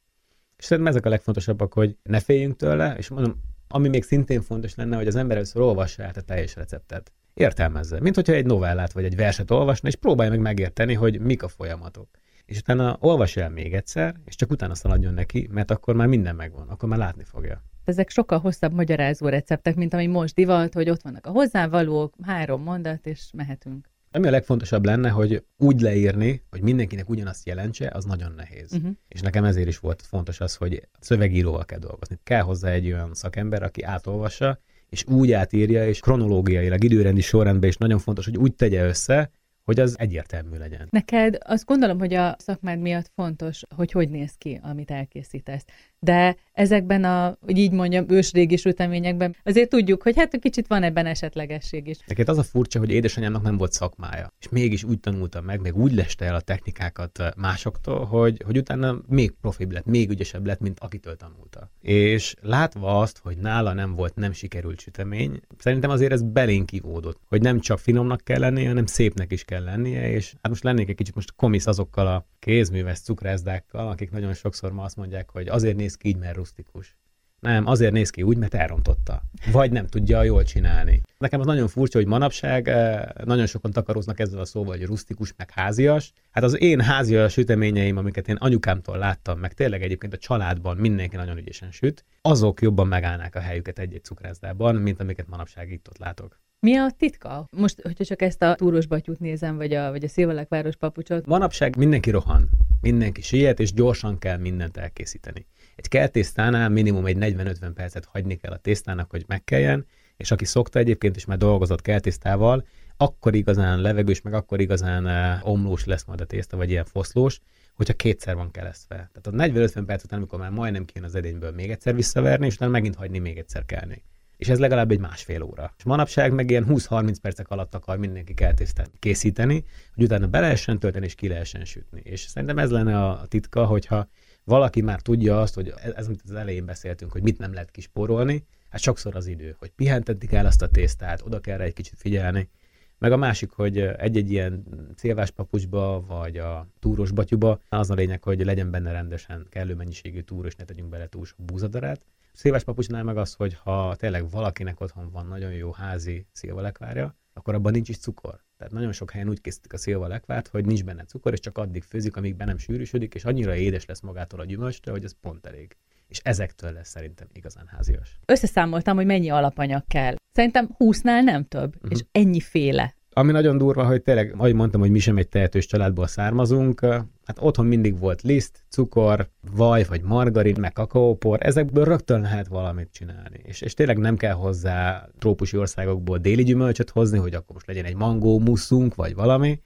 És 0.58 0.66
szerintem 0.66 0.94
ezek 0.94 1.06
a 1.06 1.10
legfontosabbak, 1.10 1.74
hogy 1.74 1.98
ne 2.04 2.20
féljünk 2.20 2.56
tőle, 2.56 2.96
és 2.98 3.10
mondom, 3.10 3.42
ami 3.68 3.88
még 3.88 4.04
szintén 4.04 4.42
fontos 4.42 4.76
lenne, 4.76 4.96
hogy 4.96 5.08
az 5.08 5.16
ember 5.16 5.36
először 5.36 5.62
olvassa 5.62 6.04
át 6.04 6.18
a 6.18 6.22
teljes 6.22 6.56
receptet. 6.56 7.12
Értelmezze, 7.34 8.00
mint 8.00 8.16
hogyha 8.16 8.34
egy 8.34 8.46
novellát 8.46 8.92
vagy 8.92 9.04
egy 9.04 9.16
verset 9.16 9.52
olvasna, 9.52 9.88
és 9.88 9.96
próbálja 9.96 10.32
meg 10.32 10.42
megérteni, 10.42 10.94
hogy 10.94 11.20
mik 11.20 11.44
a 11.44 11.48
folyamatok. 11.48 12.10
És 12.46 12.58
utána 12.58 12.98
olvassa 13.00 13.42
el 13.42 13.50
még 13.50 13.74
egyszer, 13.74 14.16
és 14.26 14.36
csak 14.36 14.52
utána 14.52 14.76
szaladjon 14.76 15.14
neki, 15.14 15.48
mert 15.52 15.72
akkor 15.72 15.96
már 15.96 16.08
minden 16.08 16.36
megvan, 16.36 16.70
akkor 16.70 16.90
már 16.90 17.00
látni 17.00 17.24
fogja 17.24 17.64
ezek 17.90 18.10
sokkal 18.10 18.40
hosszabb 18.40 18.74
magyarázó 18.74 19.28
receptek, 19.28 19.76
mint 19.76 19.94
ami 19.94 20.08
most 20.08 20.36
divat, 20.36 20.74
hogy 20.74 20.90
ott 20.90 21.02
vannak 21.02 21.26
a 21.26 21.30
hozzávalók, 21.30 22.14
három 22.22 22.64
mondat, 22.64 23.06
és 23.06 23.30
mehetünk. 23.34 23.90
Ami 24.12 24.28
a 24.28 24.32
legfontosabb 24.32 24.86
lenne, 24.86 25.10
hogy 25.10 25.44
úgy 25.58 25.82
leírni, 25.82 26.44
hogy 26.50 26.62
mindenkinek 26.62 27.10
ugyanazt 27.10 27.48
jelentse, 27.48 27.92
az 27.94 28.06
nagyon 28.06 28.34
nehéz. 28.36 28.74
Uh-huh. 28.74 28.92
És 29.08 29.22
nekem 29.22 29.44
ezért 29.44 29.68
is 29.68 29.80
volt 29.80 30.02
fontos 30.02 30.40
az, 30.40 30.56
hogy 30.56 30.88
szövegíróval 31.00 31.66
kell 31.66 31.80
dolgozni. 31.80 32.20
Kell 32.24 32.42
hozzá 32.42 32.70
egy 32.70 32.86
olyan 32.86 33.14
szakember, 33.14 33.64
aki 33.64 33.84
átolvassa, 33.84 34.60
és 34.90 35.06
úgy 35.08 35.32
átírja, 35.32 35.88
és 35.88 36.00
kronológiailag, 36.00 36.84
időrendi 36.84 37.22
sorrendben 37.22 37.70
is 37.70 37.78
nagyon 37.78 38.00
fontos, 38.00 38.26
hogy 38.26 38.38
úgy 38.38 38.56
tegye 38.56 38.86
össze, 38.86 39.32
hogy 39.70 39.80
az 39.80 40.00
egyértelmű 40.00 40.58
legyen. 40.58 40.88
Neked 40.90 41.38
azt 41.40 41.66
gondolom, 41.66 42.00
hogy 42.00 42.14
a 42.14 42.36
szakmád 42.40 42.80
miatt 42.80 43.12
fontos, 43.16 43.64
hogy 43.76 43.92
hogy 43.92 44.10
néz 44.10 44.34
ki, 44.38 44.60
amit 44.64 44.92
elkészítesz. 44.92 45.66
De 46.00 46.36
ezekben 46.60 47.04
a, 47.04 47.38
hogy 47.46 47.58
így 47.58 47.72
mondjam, 47.72 48.06
ősrégi 48.10 48.58
süteményekben 48.58 49.36
azért 49.44 49.70
tudjuk, 49.70 50.02
hogy 50.04 50.16
hát 50.16 50.40
kicsit 50.40 50.68
van 50.68 50.84
ebben 50.84 51.06
esetlegesség 51.06 51.88
is. 51.88 51.98
Neked 52.08 52.30
az 52.30 52.38
a 52.38 52.44
furcsa, 52.44 52.80
hogy 52.80 52.90
édesanyámnak 52.90 53.42
nem 53.42 53.58
volt 53.58 53.72
szakmája, 53.72 54.34
és 54.40 54.50
mégis 54.50 54.84
úgy 54.84 55.00
tanultam 55.00 55.46
meg, 55.46 55.62
meg 55.62 55.78
úgy 55.78 55.92
leste 55.92 56.26
el 56.26 56.36
a 56.36 56.42
technikákat 56.42 57.34
másoktól, 57.38 58.06
hogy, 58.06 58.42
hogy 58.46 58.58
utána 58.58 59.02
még 59.08 59.32
profibb 59.42 59.72
lett, 59.72 59.86
még 59.86 60.10
ügyesebb 60.10 60.46
lett, 60.46 60.60
mint 60.60 60.80
akitől 60.80 61.16
tanulta. 61.16 61.72
És 61.82 62.36
látva 62.42 63.00
azt, 63.00 63.20
hogy 63.24 63.38
nála 63.38 63.74
nem 63.74 63.96
volt 63.96 64.16
nem 64.16 64.32
sikerült 64.32 64.80
sütemény, 64.80 65.40
szerintem 65.58 65.90
azért 65.90 66.12
ez 66.12 66.22
belénk 66.22 66.72
ivódott, 66.72 67.20
hogy 67.28 67.42
nem 67.42 67.60
csak 67.60 67.80
finomnak 67.80 68.22
kell 68.24 68.40
lennie, 68.40 68.68
hanem 68.68 68.86
szépnek 68.86 69.32
is 69.32 69.44
kell 69.44 69.64
lennie, 69.64 70.12
és 70.12 70.34
hát 70.42 70.50
most 70.50 70.64
lennék 70.64 70.90
egy 70.90 70.96
kicsit 70.96 71.16
most 71.16 71.36
komisz 71.36 71.68
azokkal 71.68 72.08
a 72.08 72.26
kézműves 72.40 73.00
cukrászdákkal, 73.00 73.88
akik 73.88 74.12
nagyon 74.12 74.34
sokszor 74.34 74.72
ma 74.72 74.84
azt 74.84 74.96
mondják, 74.96 75.30
hogy 75.30 75.48
azért 75.48 75.76
néz 75.76 75.89
ki 75.96 76.08
így, 76.08 76.18
mert 76.18 76.36
rustikus. 76.36 76.98
Nem, 77.40 77.68
azért 77.68 77.92
néz 77.92 78.10
ki 78.10 78.22
úgy, 78.22 78.38
mert 78.38 78.54
elrontotta. 78.54 79.22
Vagy 79.52 79.72
nem 79.72 79.88
tudja 79.88 80.24
jól 80.24 80.44
csinálni. 80.44 81.02
Nekem 81.18 81.40
az 81.40 81.46
nagyon 81.46 81.68
furcsa, 81.68 81.98
hogy 81.98 82.08
manapság 82.08 82.68
eh, 82.68 83.02
nagyon 83.24 83.46
sokan 83.46 83.72
takaróznak 83.72 84.20
ezzel 84.20 84.40
a 84.40 84.46
szóval, 84.46 84.78
hogy 84.78 84.86
rustikus, 84.86 85.34
meg 85.38 85.52
házias. 85.52 86.14
Hát 86.32 86.44
az 86.44 86.62
én 86.62 86.82
házias 86.82 87.34
süteményeim, 87.34 87.98
amiket 87.98 88.28
én 88.28 88.36
anyukámtól 88.36 88.98
láttam, 88.98 89.40
meg 89.40 89.54
tényleg 89.54 89.84
egyébként 89.84 90.14
a 90.14 90.18
családban 90.18 90.78
mindenki 90.78 91.16
nagyon 91.16 91.38
ügyesen 91.38 91.72
süt, 91.72 92.06
azok 92.22 92.62
jobban 92.62 92.88
megállnák 92.88 93.36
a 93.36 93.40
helyüket 93.40 93.80
egy-egy 93.80 94.04
cukrászdában, 94.04 94.76
mint 94.76 95.00
amiket 95.00 95.28
manapság 95.28 95.72
itt 95.72 95.88
ott 95.90 95.98
látok. 95.98 96.40
Mi 96.62 96.76
a 96.76 96.92
titka? 96.98 97.46
Most, 97.58 97.82
hogyha 97.82 98.04
csak 98.04 98.22
ezt 98.22 98.42
a 98.42 98.56
túros 98.56 98.86
batyút 98.86 99.20
nézem, 99.20 99.58
vagy 99.58 99.74
a, 99.74 99.92
vagy 99.92 100.04
a 100.04 100.08
Szilvalekváros 100.08 100.76
papucsot. 100.76 101.26
Manapság 101.26 101.76
mindenki 101.76 102.10
rohan, 102.10 102.50
mindenki 102.82 103.22
siet, 103.22 103.60
és 103.60 103.74
gyorsan 103.74 104.18
kell 104.18 104.38
mindent 104.38 104.78
elkészíteni. 104.78 105.46
Egy 105.80 105.88
keltésztánál 105.88 106.70
minimum 106.70 107.06
egy 107.06 107.18
40-50 107.20 107.72
percet 107.74 108.06
hagyni 108.06 108.36
kell 108.36 108.52
a 108.52 108.58
tésztának, 108.58 109.10
hogy 109.10 109.24
megkeljen, 109.28 109.86
és 110.18 110.32
aki 110.32 110.46
szokta 110.46 110.80
egyébként, 110.80 111.16
és 111.16 111.26
már 111.26 111.38
dolgozott 111.38 111.82
keltésztával, 111.82 112.66
akkor 112.98 113.36
igazán 113.36 113.82
levegős, 113.82 114.22
meg 114.22 114.34
akkor 114.34 114.60
igazán 114.60 115.06
uh, 115.06 115.50
omlós 115.50 115.86
lesz 115.86 116.06
majd 116.06 116.22
a 116.22 116.26
tészta, 116.26 116.58
vagy 116.58 116.70
ilyen 116.70 116.86
foszlós, 116.86 117.40
hogyha 117.74 117.94
kétszer 117.94 118.36
van 118.36 118.52
keresztve. 118.52 118.96
Tehát 118.96 119.52
a 119.52 119.54
40-50 119.54 119.84
perc 119.86 120.04
után, 120.04 120.20
amikor 120.20 120.40
már 120.40 120.52
majdnem 120.52 120.86
kéne 120.86 121.06
az 121.06 121.16
edényből 121.16 121.52
még 121.52 121.70
egyszer 121.70 121.96
visszaverni, 121.96 122.46
és 122.46 122.56
utána 122.56 122.72
megint 122.72 122.96
hagyni 122.96 123.20
még 123.20 123.38
egyszer 123.38 123.66
kelni 123.66 124.04
és 124.40 124.50
ez 124.50 124.60
legalább 124.60 124.92
egy 124.92 125.00
másfél 125.00 125.42
óra. 125.42 125.74
És 125.78 125.84
manapság 125.84 126.34
meg 126.34 126.50
ilyen 126.50 126.66
20-30 126.70 127.16
percek 127.22 127.50
alatt 127.50 127.76
akar 127.76 127.98
mindenki 127.98 128.34
keltésztát 128.34 128.92
készíteni, 129.00 129.64
hogy 129.96 130.04
utána 130.04 130.28
be 130.28 130.40
lehessen 130.40 130.80
tölteni 130.80 131.06
és 131.06 131.16
ki 131.16 131.28
lehessen 131.28 131.66
sütni. 131.66 132.02
És 132.04 132.20
szerintem 132.20 132.58
ez 132.58 132.72
lenne 132.72 133.06
a 133.06 133.26
titka, 133.28 133.66
hogyha 133.66 134.08
valaki 134.50 134.82
már 134.82 135.02
tudja 135.02 135.42
azt, 135.42 135.54
hogy 135.54 135.74
ez, 135.96 136.06
amit 136.08 136.22
az 136.24 136.32
elején 136.32 136.66
beszéltünk, 136.66 137.12
hogy 137.12 137.22
mit 137.22 137.38
nem 137.38 137.54
lehet 137.54 137.72
kisporolni, 137.72 138.46
hát 138.70 138.82
sokszor 138.82 139.16
az 139.16 139.28
idő, 139.28 139.56
hogy 139.60 139.70
pihentetik 139.70 140.32
el 140.32 140.46
azt 140.46 140.62
a 140.62 140.68
tésztát, 140.68 141.22
oda 141.22 141.40
kell 141.40 141.58
rá 141.58 141.64
egy 141.64 141.74
kicsit 141.74 141.98
figyelni, 141.98 142.50
meg 142.98 143.12
a 143.12 143.18
másik, 143.18 143.52
hogy 143.52 143.78
egy-egy 143.78 144.32
ilyen 144.32 144.64
szilvás 144.96 145.32
papucsba, 145.32 146.04
vagy 146.08 146.38
a 146.38 146.68
túros 146.80 147.12
batyuba, 147.12 147.62
az 147.70 147.90
a 147.90 147.94
lényeg, 147.94 148.24
hogy 148.24 148.46
legyen 148.46 148.72
benne 148.72 148.92
rendesen 148.92 149.48
kellő 149.50 149.76
mennyiségű 149.76 150.22
túr, 150.22 150.46
és 150.46 150.56
ne 150.56 150.64
tegyünk 150.64 150.90
bele 150.90 151.08
túl 151.08 151.26
sok 151.26 151.42
búzadarát. 151.42 152.02
Szilvás 152.34 152.64
papucsnál 152.64 153.04
meg 153.04 153.18
az, 153.18 153.34
hogy 153.34 153.54
ha 153.54 153.96
tényleg 153.96 154.30
valakinek 154.30 154.82
otthon 154.82 155.12
van 155.12 155.28
nagyon 155.28 155.52
jó 155.52 155.72
házi 155.72 156.26
szilvalekvárja, 156.32 157.16
akkor 157.34 157.54
abban 157.54 157.72
nincs 157.72 157.90
is 157.90 157.98
cukor. 157.98 158.40
Tehát 158.60 158.74
nagyon 158.74 158.92
sok 158.92 159.12
helyen 159.12 159.30
úgy 159.30 159.42
készítik 159.42 159.74
a 159.74 159.78
szilvalekvárt, 159.78 160.48
hogy 160.48 160.66
nincs 160.66 160.84
benne 160.84 161.04
cukor, 161.04 161.34
és 161.34 161.40
csak 161.40 161.58
addig 161.58 161.84
főzik, 161.84 162.16
amíg 162.16 162.36
be 162.36 162.46
nem 162.46 162.58
sűrűsödik, 162.58 163.16
és 163.16 163.26
annyira 163.26 163.56
édes 163.56 163.86
lesz 163.86 164.02
magától 164.02 164.40
a 164.40 164.46
gyümölcstől, 164.46 164.94
hogy 164.94 165.04
ez 165.04 165.16
pont 165.22 165.46
elég. 165.46 165.78
És 166.08 166.20
ezektől 166.24 166.72
lesz 166.72 166.90
szerintem 166.90 167.28
igazán 167.34 167.68
házias. 167.68 168.20
Összeszámoltam, 168.26 168.96
hogy 168.96 169.06
mennyi 169.06 169.30
alapanyag 169.30 169.84
kell. 169.88 170.16
Szerintem 170.32 170.76
20-nál 170.78 171.24
nem 171.24 171.46
több, 171.46 171.76
uh-huh. 171.76 171.92
és 171.92 172.06
ennyi 172.12 172.40
féle 172.40 172.96
ami 173.20 173.32
nagyon 173.32 173.58
durva, 173.58 173.86
hogy 173.86 174.02
tényleg, 174.02 174.34
ahogy 174.38 174.54
mondtam, 174.54 174.82
hogy 174.82 174.92
mi 174.92 175.00
sem 175.00 175.18
egy 175.18 175.28
tehetős 175.28 175.66
családból 175.66 176.08
származunk, 176.08 176.80
hát 177.26 177.38
otthon 177.40 177.66
mindig 177.66 178.00
volt 178.00 178.22
liszt, 178.22 178.60
cukor, 178.70 179.30
vaj 179.56 179.84
vagy 179.84 180.02
margarin, 180.02 180.56
meg 180.60 180.74
kakaópor, 180.74 181.38
ezekből 181.42 181.86
rögtön 181.86 182.22
lehet 182.22 182.48
valamit 182.48 182.90
csinálni. 182.92 183.40
És, 183.44 183.62
és 183.62 183.74
tényleg 183.74 183.98
nem 183.98 184.18
kell 184.18 184.34
hozzá 184.34 185.08
trópusi 185.20 185.58
országokból 185.58 186.18
déli 186.18 186.44
gyümölcsöt 186.44 186.90
hozni, 186.90 187.18
hogy 187.18 187.34
akkor 187.34 187.54
most 187.54 187.68
legyen 187.68 187.86
egy 187.86 187.96
mangó 187.96 188.40
muszunk, 188.40 188.96
vagy 188.96 189.16
valami, 189.16 189.62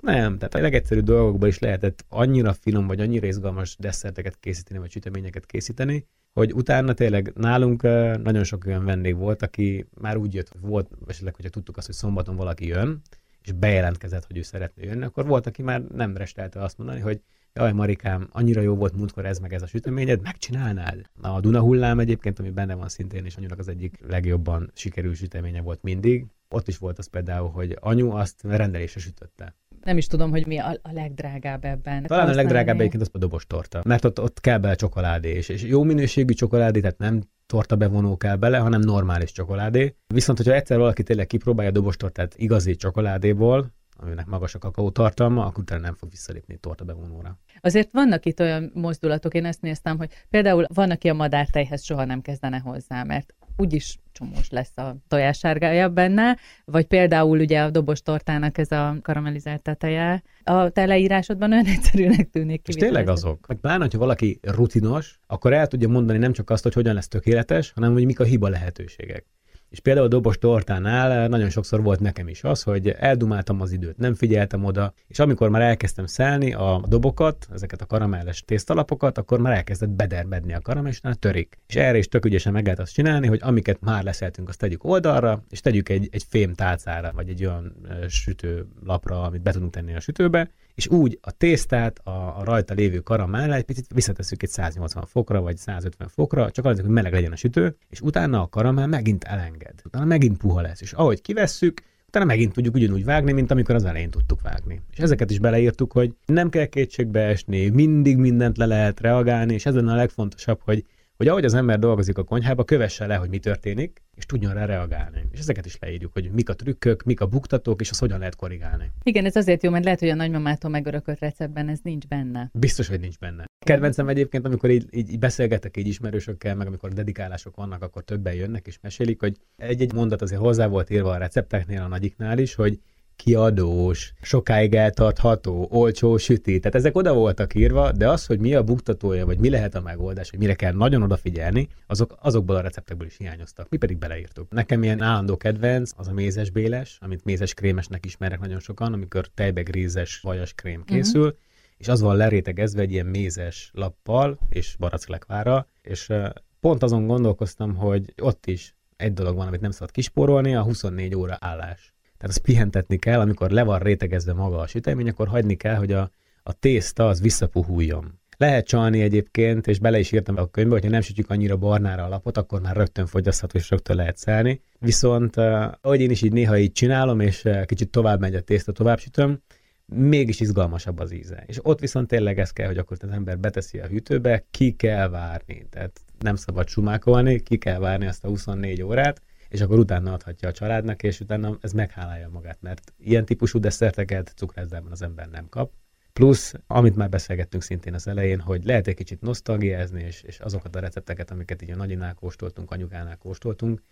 nem, 0.00 0.38
tehát 0.38 0.54
a 0.54 0.60
legegyszerűbb 0.60 1.04
dolgokból 1.04 1.48
is 1.48 1.58
lehetett 1.58 2.04
annyira 2.08 2.52
finom, 2.52 2.86
vagy 2.86 3.00
annyira 3.00 3.26
izgalmas 3.26 3.76
desszerteket 3.78 4.36
készíteni, 4.40 4.80
vagy 4.80 4.90
süteményeket 4.90 5.46
készíteni, 5.46 6.06
hogy 6.36 6.52
utána 6.52 6.92
tényleg 6.92 7.32
nálunk 7.34 7.82
nagyon 8.22 8.44
sok 8.44 8.64
olyan 8.66 8.84
vendég 8.84 9.16
volt, 9.16 9.42
aki 9.42 9.86
már 10.00 10.16
úgy 10.16 10.34
jött, 10.34 10.50
volt, 10.60 10.90
esetleg, 11.06 11.34
hogyha 11.34 11.50
tudtuk 11.50 11.76
azt, 11.76 11.86
hogy 11.86 11.94
szombaton 11.94 12.36
valaki 12.36 12.66
jön, 12.66 13.00
és 13.42 13.52
bejelentkezett, 13.52 14.26
hogy 14.26 14.36
ő 14.36 14.42
szeretne 14.42 14.84
jönni, 14.84 15.04
akkor 15.04 15.26
volt, 15.26 15.46
aki 15.46 15.62
már 15.62 15.82
nem 15.82 16.16
restelte 16.16 16.62
azt 16.62 16.78
mondani, 16.78 17.00
hogy 17.00 17.20
jaj, 17.52 17.72
Marikám, 17.72 18.28
annyira 18.32 18.60
jó 18.60 18.74
volt 18.74 18.96
múltkor 18.96 19.26
ez 19.26 19.38
meg 19.38 19.52
ez 19.52 19.62
a 19.62 19.66
süteményed, 19.66 20.22
megcsinálnád? 20.22 21.10
A 21.20 21.40
Duna 21.40 21.60
hullám 21.60 21.98
egyébként, 21.98 22.38
ami 22.38 22.50
benne 22.50 22.74
van 22.74 22.88
szintén, 22.88 23.24
és 23.24 23.36
anyunak 23.36 23.58
az 23.58 23.68
egyik 23.68 23.98
legjobban 24.08 24.70
sikerült 24.74 25.16
süteménye 25.16 25.60
volt 25.60 25.82
mindig. 25.82 26.26
Ott 26.48 26.68
is 26.68 26.78
volt 26.78 26.98
az 26.98 27.06
például, 27.06 27.50
hogy 27.50 27.76
anyu 27.80 28.10
azt 28.10 28.42
rendelésre 28.42 29.00
sütötte. 29.00 29.54
Nem 29.86 29.96
is 29.96 30.06
tudom, 30.06 30.30
hogy 30.30 30.46
mi 30.46 30.58
a, 30.58 30.78
a 30.82 30.92
legdrágább 30.92 31.64
ebben. 31.64 32.02
Talán 32.02 32.28
a 32.28 32.34
legdrágább 32.34 32.78
egyébként 32.78 33.02
az 33.02 33.10
a 33.12 33.18
dobos 33.18 33.46
torta, 33.46 33.82
mert 33.84 34.04
ott, 34.04 34.20
ott 34.20 34.40
kell 34.40 34.58
bele 34.58 34.74
csokoládé, 34.74 35.28
és, 35.28 35.48
és 35.48 35.62
jó 35.62 35.82
minőségű 35.82 36.32
csokoládé, 36.32 36.80
tehát 36.80 36.98
nem 36.98 37.22
torta 37.46 37.76
bevonó 37.76 38.16
kell 38.16 38.36
bele, 38.36 38.58
hanem 38.58 38.80
normális 38.80 39.32
csokoládé. 39.32 39.96
Viszont, 40.06 40.38
hogyha 40.38 40.54
egyszer 40.54 40.78
valaki 40.78 41.02
tényleg 41.02 41.26
kipróbálja 41.26 41.70
a 41.70 41.74
dobos 41.74 41.96
tortát 41.96 42.34
igazi 42.36 42.76
csokoládéból, 42.76 43.74
aminek 43.96 44.26
magas 44.26 44.54
a 44.54 44.58
kakaó 44.58 44.90
tartalma, 44.90 45.44
akkor 45.44 45.62
utána 45.62 45.80
nem 45.80 45.94
fog 45.94 46.10
visszalépni 46.10 46.56
torta 46.56 46.84
bevonóra. 46.84 47.38
Azért 47.60 47.88
vannak 47.92 48.26
itt 48.26 48.40
olyan 48.40 48.70
mozdulatok, 48.74 49.34
én 49.34 49.44
ezt 49.44 49.62
néztem, 49.62 49.96
hogy 49.96 50.10
például 50.30 50.66
van, 50.74 50.90
aki 50.90 51.08
a 51.08 51.14
madártejhez 51.14 51.84
soha 51.84 52.04
nem 52.04 52.20
kezdene 52.20 52.58
hozzá, 52.58 53.02
mert 53.02 53.34
úgyis 53.56 53.98
csomós 54.16 54.48
lesz 54.50 54.76
a 54.76 54.96
tojássárgája 55.08 55.88
benne, 55.88 56.36
vagy 56.64 56.86
például 56.86 57.38
ugye 57.38 57.60
a 57.60 57.70
dobos 57.70 58.02
tortának 58.02 58.58
ez 58.58 58.72
a 58.72 58.96
karamellizált 59.02 59.62
teteje. 59.62 60.22
A 60.44 60.68
te 60.68 60.84
leírásodban 60.86 61.52
olyan 61.52 61.66
egyszerűnek 61.66 62.30
tűnik. 62.30 62.68
És 62.68 62.74
tényleg 62.74 63.08
azok. 63.08 63.46
Meg 63.46 63.58
pláne, 63.58 63.82
hogyha 63.82 63.98
valaki 63.98 64.40
rutinos, 64.42 65.18
akkor 65.26 65.52
el 65.52 65.66
tudja 65.66 65.88
mondani 65.88 66.18
nem 66.18 66.32
csak 66.32 66.50
azt, 66.50 66.62
hogy 66.62 66.74
hogyan 66.74 66.94
lesz 66.94 67.08
tökéletes, 67.08 67.70
hanem 67.70 67.92
hogy 67.92 68.04
mik 68.04 68.20
a 68.20 68.24
hiba 68.24 68.48
lehetőségek. 68.48 69.26
És 69.68 69.80
például 69.80 70.06
a 70.06 70.08
dobos 70.08 70.38
tortánál 70.38 71.28
nagyon 71.28 71.50
sokszor 71.50 71.82
volt 71.82 72.00
nekem 72.00 72.28
is 72.28 72.44
az, 72.44 72.62
hogy 72.62 72.88
eldumáltam 72.88 73.60
az 73.60 73.72
időt, 73.72 73.96
nem 73.96 74.14
figyeltem 74.14 74.64
oda, 74.64 74.92
és 75.08 75.18
amikor 75.18 75.48
már 75.48 75.62
elkezdtem 75.62 76.06
szelni 76.06 76.52
a 76.52 76.84
dobokat, 76.88 77.46
ezeket 77.52 77.80
a 77.80 77.86
karamelles 77.86 78.42
tésztalapokat, 78.44 79.18
akkor 79.18 79.40
már 79.40 79.56
elkezdett 79.56 79.88
bedermedni 79.88 80.54
a 80.54 80.60
karamell, 80.60 80.90
és 80.90 81.00
törik. 81.18 81.58
És 81.66 81.76
erre 81.76 81.98
is 81.98 82.08
tök 82.08 82.24
ügyesen 82.24 82.52
meg 82.52 82.64
lehet 82.64 82.78
azt 82.78 82.92
csinálni, 82.92 83.26
hogy 83.26 83.40
amiket 83.42 83.80
már 83.80 84.02
leszeltünk, 84.02 84.48
azt 84.48 84.58
tegyük 84.58 84.84
oldalra, 84.84 85.44
és 85.50 85.60
tegyük 85.60 85.88
egy, 85.88 86.08
egy 86.10 86.24
fém 86.28 86.54
tálcára, 86.54 87.12
vagy 87.14 87.28
egy 87.28 87.44
olyan 87.44 87.76
sütőlapra, 88.08 89.22
amit 89.22 89.42
be 89.42 89.52
tudunk 89.52 89.72
tenni 89.72 89.94
a 89.94 90.00
sütőbe, 90.00 90.50
és 90.76 90.88
úgy 90.88 91.18
a 91.22 91.30
tésztát, 91.30 91.98
a, 91.98 92.38
a 92.38 92.44
rajta 92.44 92.74
lévő 92.74 92.98
karamell 92.98 93.52
egy 93.52 93.64
picit 93.64 93.86
visszatesszük 93.94 94.42
egy 94.42 94.48
180 94.48 95.04
fokra, 95.06 95.40
vagy 95.40 95.56
150 95.56 96.08
fokra, 96.08 96.50
csak 96.50 96.64
azért, 96.64 96.84
hogy 96.84 96.94
meleg 96.94 97.12
legyen 97.12 97.32
a 97.32 97.36
sütő, 97.36 97.76
és 97.88 98.00
utána 98.00 98.42
a 98.42 98.48
karamell 98.48 98.86
megint 98.86 99.24
elenged. 99.24 99.74
Utána 99.84 100.04
megint 100.04 100.38
puha 100.38 100.60
lesz, 100.60 100.80
és 100.80 100.92
ahogy 100.92 101.20
kivesszük, 101.20 101.80
utána 102.06 102.24
megint 102.24 102.52
tudjuk 102.52 102.74
ugyanúgy 102.74 103.04
vágni, 103.04 103.32
mint 103.32 103.50
amikor 103.50 103.74
az 103.74 103.84
elején 103.84 104.10
tudtuk 104.10 104.40
vágni. 104.40 104.80
És 104.92 104.98
ezeket 104.98 105.30
is 105.30 105.38
beleírtuk, 105.38 105.92
hogy 105.92 106.14
nem 106.26 106.48
kell 106.48 106.66
kétségbe 106.66 107.20
esni, 107.20 107.68
mindig 107.68 108.16
mindent 108.16 108.56
le 108.56 108.66
lehet 108.66 109.00
reagálni, 109.00 109.54
és 109.54 109.66
ez 109.66 109.74
a 109.74 109.94
legfontosabb, 109.94 110.60
hogy 110.64 110.84
hogy 111.16 111.28
ahogy 111.28 111.44
az 111.44 111.54
ember 111.54 111.78
dolgozik 111.78 112.18
a 112.18 112.24
konyhába, 112.24 112.64
kövesse 112.64 113.06
le, 113.06 113.14
hogy 113.14 113.28
mi 113.28 113.38
történik, 113.38 114.02
és 114.14 114.26
tudjon 114.26 114.54
rá 114.54 114.64
reagálni. 114.64 115.24
És 115.30 115.38
ezeket 115.38 115.66
is 115.66 115.78
leírjuk, 115.80 116.12
hogy 116.12 116.30
mik 116.30 116.48
a 116.48 116.54
trükkök, 116.54 117.02
mik 117.02 117.20
a 117.20 117.26
buktatók, 117.26 117.80
és 117.80 117.90
azt 117.90 118.00
hogyan 118.00 118.18
lehet 118.18 118.36
korrigálni. 118.36 118.90
Igen, 119.02 119.24
ez 119.24 119.36
azért 119.36 119.62
jó, 119.62 119.70
mert 119.70 119.84
lehet, 119.84 119.98
hogy 119.98 120.08
a 120.08 120.14
nagymamától 120.14 120.70
megörökölt 120.70 121.18
receptben 121.18 121.68
ez 121.68 121.78
nincs 121.82 122.06
benne. 122.06 122.50
Biztos, 122.52 122.88
hogy 122.88 123.00
nincs 123.00 123.18
benne. 123.18 123.44
Kedvencem 123.66 124.08
egyébként, 124.08 124.46
amikor 124.46 124.70
így, 124.70 124.86
így 124.90 125.18
beszélgetek 125.18 125.76
így 125.76 125.86
ismerősökkel, 125.86 126.54
meg 126.54 126.66
amikor 126.66 126.92
dedikálások 126.92 127.56
vannak, 127.56 127.82
akkor 127.82 128.04
többen 128.04 128.34
jönnek 128.34 128.66
és 128.66 128.78
mesélik, 128.82 129.20
hogy 129.20 129.36
egy-egy 129.56 129.92
mondat 129.92 130.22
azért 130.22 130.40
hozzá 130.40 130.66
volt 130.66 130.90
írva 130.90 131.10
a 131.10 131.16
recepteknél, 131.16 131.82
a 131.82 131.88
nagyiknál 131.88 132.38
is, 132.38 132.54
hogy 132.54 132.80
kiadós, 133.16 134.12
sokáig 134.22 134.74
eltartható, 134.74 135.68
olcsó 135.70 136.16
süti. 136.16 136.58
Tehát 136.58 136.74
ezek 136.74 136.96
oda 136.96 137.14
voltak 137.14 137.54
írva, 137.54 137.92
de 137.92 138.08
az, 138.08 138.26
hogy 138.26 138.38
mi 138.38 138.54
a 138.54 138.62
buktatója, 138.62 139.26
vagy 139.26 139.38
mi 139.38 139.50
lehet 139.50 139.74
a 139.74 139.80
megoldás, 139.80 140.30
hogy 140.30 140.38
mire 140.38 140.54
kell 140.54 140.72
nagyon 140.72 141.02
odafigyelni, 141.02 141.68
azok 141.86 142.16
azokból 142.20 142.56
a 142.56 142.60
receptekből 142.60 143.06
is 143.06 143.16
hiányoztak. 143.16 143.68
Mi 143.68 143.76
pedig 143.76 143.98
beleírtuk. 143.98 144.50
Nekem 144.50 144.82
ilyen 144.82 145.02
állandó 145.02 145.36
kedvenc 145.36 145.90
az 145.96 146.08
a 146.08 146.12
mézes 146.12 146.50
béles, 146.50 146.98
amit 147.00 147.24
mézes 147.24 147.54
krémesnek 147.54 148.04
ismerek 148.04 148.40
nagyon 148.40 148.60
sokan, 148.60 148.92
amikor 148.92 149.26
tejbegrízes 149.34 150.20
vajas 150.20 150.52
krém 150.54 150.80
mhm. 150.80 150.94
készül, 150.94 151.26
uh-huh. 151.26 151.38
és 151.76 151.88
az 151.88 152.00
van 152.00 152.16
lerétegezve 152.16 152.80
egy 152.80 152.92
ilyen 152.92 153.06
mézes 153.06 153.70
lappal 153.74 154.38
és 154.48 154.76
baracklegvára, 154.78 155.66
és 155.82 156.12
pont 156.60 156.82
azon 156.82 157.06
gondolkoztam, 157.06 157.74
hogy 157.74 158.14
ott 158.22 158.46
is 158.46 158.74
egy 158.96 159.12
dolog 159.12 159.36
van, 159.36 159.46
amit 159.46 159.60
nem 159.60 159.70
szabad 159.70 159.90
kispórolni, 159.90 160.54
a 160.54 160.62
24 160.62 161.14
óra 161.14 161.36
állás. 161.40 161.94
Tehát 162.18 162.36
azt 162.36 162.38
pihentetni 162.38 162.96
kell, 162.96 163.20
amikor 163.20 163.50
le 163.50 163.62
van 163.62 163.78
rétegezve 163.78 164.32
maga 164.32 164.58
a 164.58 164.66
sütemény, 164.66 165.08
akkor 165.08 165.28
hagyni 165.28 165.54
kell, 165.54 165.76
hogy 165.76 165.92
a, 165.92 166.10
a 166.42 166.52
tészta 166.52 167.08
az 167.08 167.20
visszapuhuljon. 167.20 168.20
Lehet 168.38 168.66
csalni 168.66 169.00
egyébként, 169.00 169.66
és 169.66 169.78
bele 169.78 169.98
is 169.98 170.12
írtam 170.12 170.36
a 170.36 170.46
könyvbe, 170.46 170.72
hogyha 170.72 170.90
nem 170.90 171.00
sütjük 171.00 171.30
annyira 171.30 171.56
barnára 171.56 172.04
a 172.04 172.08
lapot, 172.08 172.36
akkor 172.36 172.60
már 172.60 172.76
rögtön 172.76 173.06
fogyasztható, 173.06 173.58
és 173.58 173.70
rögtön 173.70 173.96
lehet 173.96 174.16
szelni. 174.16 174.60
Viszont, 174.78 175.36
ahogy 175.80 176.00
én 176.00 176.10
is 176.10 176.22
így 176.22 176.32
néha 176.32 176.58
így 176.58 176.72
csinálom, 176.72 177.20
és 177.20 177.48
kicsit 177.64 177.90
tovább 177.90 178.20
megy 178.20 178.34
a 178.34 178.40
tészta, 178.40 178.72
tovább 178.72 178.98
sütöm, 178.98 179.42
mégis 179.86 180.40
izgalmasabb 180.40 180.98
az 180.98 181.12
íze. 181.12 181.44
És 181.46 181.58
ott 181.62 181.80
viszont 181.80 182.08
tényleg 182.08 182.38
ez 182.38 182.50
kell, 182.50 182.66
hogy 182.66 182.78
akkor 182.78 182.96
az 183.00 183.08
ember 183.08 183.38
beteszi 183.38 183.78
a 183.78 183.86
hűtőbe, 183.86 184.44
ki 184.50 184.72
kell 184.72 185.08
várni. 185.08 185.66
Tehát 185.70 186.00
nem 186.18 186.36
szabad 186.36 186.68
sumákolni, 186.68 187.40
ki 187.40 187.56
kell 187.56 187.78
várni 187.78 188.06
azt 188.06 188.24
a 188.24 188.28
24 188.28 188.82
órát, 188.82 189.22
és 189.56 189.62
akkor 189.62 189.78
utána 189.78 190.12
adhatja 190.12 190.48
a 190.48 190.52
családnak, 190.52 191.02
és 191.02 191.20
utána 191.20 191.58
ez 191.60 191.72
meghálálja 191.72 192.28
magát, 192.28 192.58
mert 192.60 192.92
ilyen 192.98 193.24
típusú 193.24 193.58
desszerteket 193.58 194.32
cukrászában 194.36 194.92
az 194.92 195.02
ember 195.02 195.28
nem 195.28 195.48
kap. 195.48 195.72
Plusz, 196.12 196.54
amit 196.66 196.96
már 196.96 197.08
beszélgettünk 197.08 197.62
szintén 197.62 197.94
az 197.94 198.06
elején, 198.06 198.40
hogy 198.40 198.64
lehet 198.64 198.86
egy 198.86 198.94
kicsit 198.94 199.20
nosztalgiázni, 199.20 200.02
és, 200.02 200.22
és 200.22 200.38
azokat 200.38 200.76
a 200.76 200.80
recepteket, 200.80 201.30
amiket 201.30 201.62
így 201.62 201.70
a 201.70 201.76
nagyinál 201.76 202.14
kóstoltunk, 202.14 202.70
anyukánál 202.70 203.16
kóstoltunk, 203.16 203.82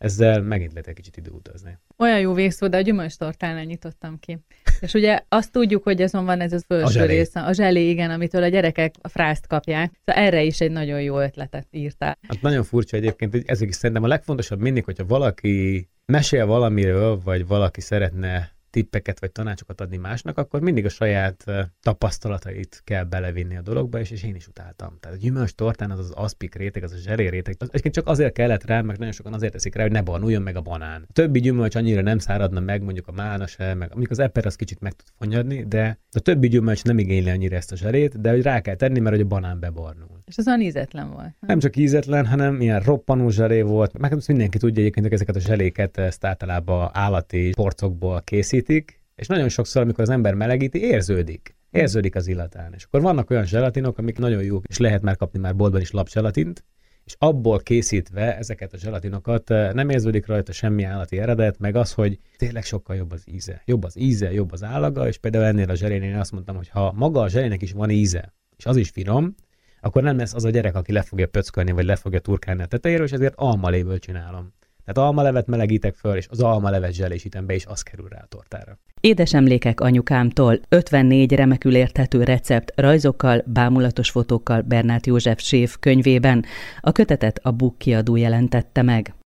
ezzel 0.00 0.42
megint 0.42 0.72
lehet 0.72 0.86
egy 0.86 0.94
kicsit 0.94 1.16
időutazni. 1.16 1.78
Olyan 1.96 2.18
jó 2.18 2.32
végszó, 2.32 2.68
de 2.68 2.76
a 2.76 2.80
gyümölcstortánál 2.80 3.64
nyitottam 3.64 4.18
ki. 4.18 4.38
És 4.80 4.94
ugye 4.94 5.20
azt 5.28 5.52
tudjuk, 5.52 5.82
hogy 5.82 6.02
azon 6.02 6.24
van 6.24 6.40
ez 6.40 6.52
az 6.52 6.64
felső 6.68 7.04
része, 7.04 7.40
a 7.40 7.52
zselé, 7.52 7.88
igen, 7.88 8.10
amitől 8.10 8.42
a 8.42 8.48
gyerekek 8.48 8.94
a 9.00 9.08
frászt 9.08 9.46
kapják. 9.46 9.92
Szóval 10.04 10.22
erre 10.22 10.42
is 10.42 10.60
egy 10.60 10.70
nagyon 10.70 11.02
jó 11.02 11.18
ötletet 11.18 11.66
írtál. 11.70 12.18
Hát 12.28 12.42
nagyon 12.42 12.64
furcsa 12.64 12.96
egyébként, 12.96 13.42
ezek 13.46 13.68
is 13.68 13.74
szerintem 13.74 14.04
a 14.04 14.08
legfontosabb 14.08 14.60
mindig, 14.60 14.84
hogyha 14.84 15.04
valaki 15.04 15.88
mesél 16.06 16.46
valamiről, 16.46 17.20
vagy 17.24 17.46
valaki 17.46 17.80
szeretne 17.80 18.50
tippeket 18.70 19.20
vagy 19.20 19.32
tanácsokat 19.32 19.80
adni 19.80 19.96
másnak, 19.96 20.38
akkor 20.38 20.60
mindig 20.60 20.84
a 20.84 20.88
saját 20.88 21.44
tapasztalatait 21.82 22.80
kell 22.84 23.04
belevinni 23.04 23.56
a 23.56 23.60
dologba, 23.60 23.98
és, 23.98 24.10
és 24.10 24.22
én 24.22 24.34
is 24.34 24.46
utáltam. 24.46 24.96
Tehát 25.00 25.16
a 25.16 25.20
gyümölcs 25.20 25.52
tortán 25.52 25.90
az 25.90 25.98
az 25.98 26.10
aszpik 26.10 26.54
réteg, 26.54 26.82
az 26.82 26.92
a 26.92 26.96
zselé 26.96 27.28
réteg, 27.28 27.54
az 27.58 27.68
egyébként 27.68 27.94
csak 27.94 28.06
azért 28.06 28.32
kellett 28.32 28.64
rá, 28.64 28.80
meg 28.80 28.98
nagyon 28.98 29.12
sokan 29.12 29.32
azért 29.32 29.52
teszik 29.52 29.74
rá, 29.74 29.82
hogy 29.82 29.92
ne 29.92 30.02
barnuljon 30.02 30.42
meg 30.42 30.56
a 30.56 30.60
banán. 30.60 31.04
A 31.08 31.12
többi 31.12 31.40
gyümölcs 31.40 31.74
annyira 31.74 32.00
nem 32.00 32.18
száradna 32.18 32.60
meg, 32.60 32.82
mondjuk 32.82 33.08
a 33.08 33.12
mána 33.12 33.46
se, 33.46 33.74
meg 33.74 33.88
mondjuk 33.88 34.10
az 34.10 34.18
eper 34.18 34.46
az 34.46 34.56
kicsit 34.56 34.80
meg 34.80 34.92
tud 34.92 35.06
fonyadni, 35.18 35.64
de 35.64 35.98
a 36.12 36.18
többi 36.18 36.48
gyümölcs 36.48 36.84
nem 36.84 36.98
igényli 36.98 37.30
annyira 37.30 37.56
ezt 37.56 37.72
a 37.72 37.76
zselét, 37.76 38.20
de 38.20 38.30
hogy 38.30 38.42
rá 38.42 38.60
kell 38.60 38.74
tenni, 38.74 38.98
mert 38.98 39.14
hogy 39.14 39.24
a 39.24 39.28
banán 39.28 39.60
bebarnul. 39.60 40.22
És 40.24 40.38
az 40.38 40.46
olyan 40.46 40.60
ízetlen 40.60 41.10
volt. 41.10 41.18
Nem, 41.18 41.34
nem 41.40 41.58
csak 41.58 41.76
ízetlen, 41.76 42.26
hanem 42.26 42.60
ilyen 42.60 42.80
roppanó 42.80 43.28
zselé 43.30 43.62
volt. 43.62 43.98
Meg 43.98 44.16
mindenki 44.26 44.58
tudja 44.58 44.80
egyébként, 44.80 45.04
hogy 45.04 45.14
ezeket 45.14 45.36
a 45.36 45.40
zseléket 45.40 45.98
ezt 45.98 46.24
általában 46.24 46.90
állati 46.92 47.50
porcokból 47.54 48.22
készítik, 48.60 49.00
és 49.16 49.26
nagyon 49.26 49.48
sokszor, 49.48 49.82
amikor 49.82 50.00
az 50.00 50.10
ember 50.10 50.34
melegíti, 50.34 50.82
érződik. 50.82 51.56
Érződik 51.70 52.14
az 52.14 52.26
illatán. 52.26 52.72
És 52.74 52.84
akkor 52.84 53.00
vannak 53.00 53.30
olyan 53.30 53.46
zselatinok, 53.46 53.98
amik 53.98 54.18
nagyon 54.18 54.42
jók, 54.42 54.64
és 54.68 54.78
lehet 54.78 55.02
már 55.02 55.16
kapni 55.16 55.38
már 55.38 55.56
boltban 55.56 55.80
is 55.80 55.90
lapzselatint, 55.90 56.64
és 57.04 57.14
abból 57.18 57.60
készítve 57.60 58.36
ezeket 58.36 58.72
a 58.72 58.76
zselatinokat 58.76 59.48
nem 59.48 59.88
érződik 59.88 60.26
rajta 60.26 60.52
semmi 60.52 60.82
állati 60.82 61.18
eredet, 61.18 61.58
meg 61.58 61.76
az, 61.76 61.92
hogy 61.92 62.18
tényleg 62.36 62.64
sokkal 62.64 62.96
jobb 62.96 63.12
az 63.12 63.22
íze. 63.24 63.62
Jobb 63.64 63.84
az 63.84 63.98
íze, 63.98 64.32
jobb 64.32 64.52
az 64.52 64.62
állaga, 64.62 65.08
és 65.08 65.18
például 65.18 65.44
ennél 65.44 65.70
a 65.70 65.74
zselénél 65.74 66.18
azt 66.18 66.32
mondtam, 66.32 66.56
hogy 66.56 66.68
ha 66.68 66.92
maga 66.92 67.20
a 67.20 67.28
zselének 67.28 67.62
is 67.62 67.72
van 67.72 67.90
íze, 67.90 68.34
és 68.56 68.66
az 68.66 68.76
is 68.76 68.88
finom, 68.90 69.34
akkor 69.80 70.02
nem 70.02 70.16
lesz 70.16 70.34
az 70.34 70.44
a 70.44 70.50
gyerek, 70.50 70.74
aki 70.74 70.92
le 70.92 71.02
fogja 71.02 71.26
pöckölni, 71.26 71.72
vagy 71.72 71.84
le 71.84 71.96
fogja 71.96 72.18
turkálni 72.18 72.62
a 72.62 72.66
tetejéről, 72.66 73.06
és 73.06 73.12
ezért 73.12 73.34
almaléből 73.36 73.98
csinálom. 73.98 74.52
Tehát 74.84 75.08
almalevet 75.08 75.46
melegítek 75.46 75.94
föl, 75.94 76.16
és 76.16 76.26
az 76.30 76.40
almalevet 76.40 76.92
zselésítem 76.92 77.46
be, 77.46 77.54
és 77.54 77.66
az 77.66 77.82
kerül 77.82 78.08
rá 78.08 78.18
a 78.22 78.26
tortára. 78.28 78.78
Édes 79.00 79.34
emlékek 79.34 79.80
anyukámtól 79.80 80.60
54 80.68 81.32
remekül 81.32 81.74
érthető 81.74 82.22
recept 82.22 82.72
rajzokkal, 82.76 83.42
bámulatos 83.46 84.10
fotókkal 84.10 84.60
Bernát 84.60 85.06
József 85.06 85.40
séf 85.40 85.76
könyvében. 85.80 86.44
A 86.80 86.92
kötetet 86.92 87.40
a 87.42 87.50
Buk 87.50 87.78
kiadó 87.78 88.16
jelentette 88.16 88.82
meg. 88.82 89.14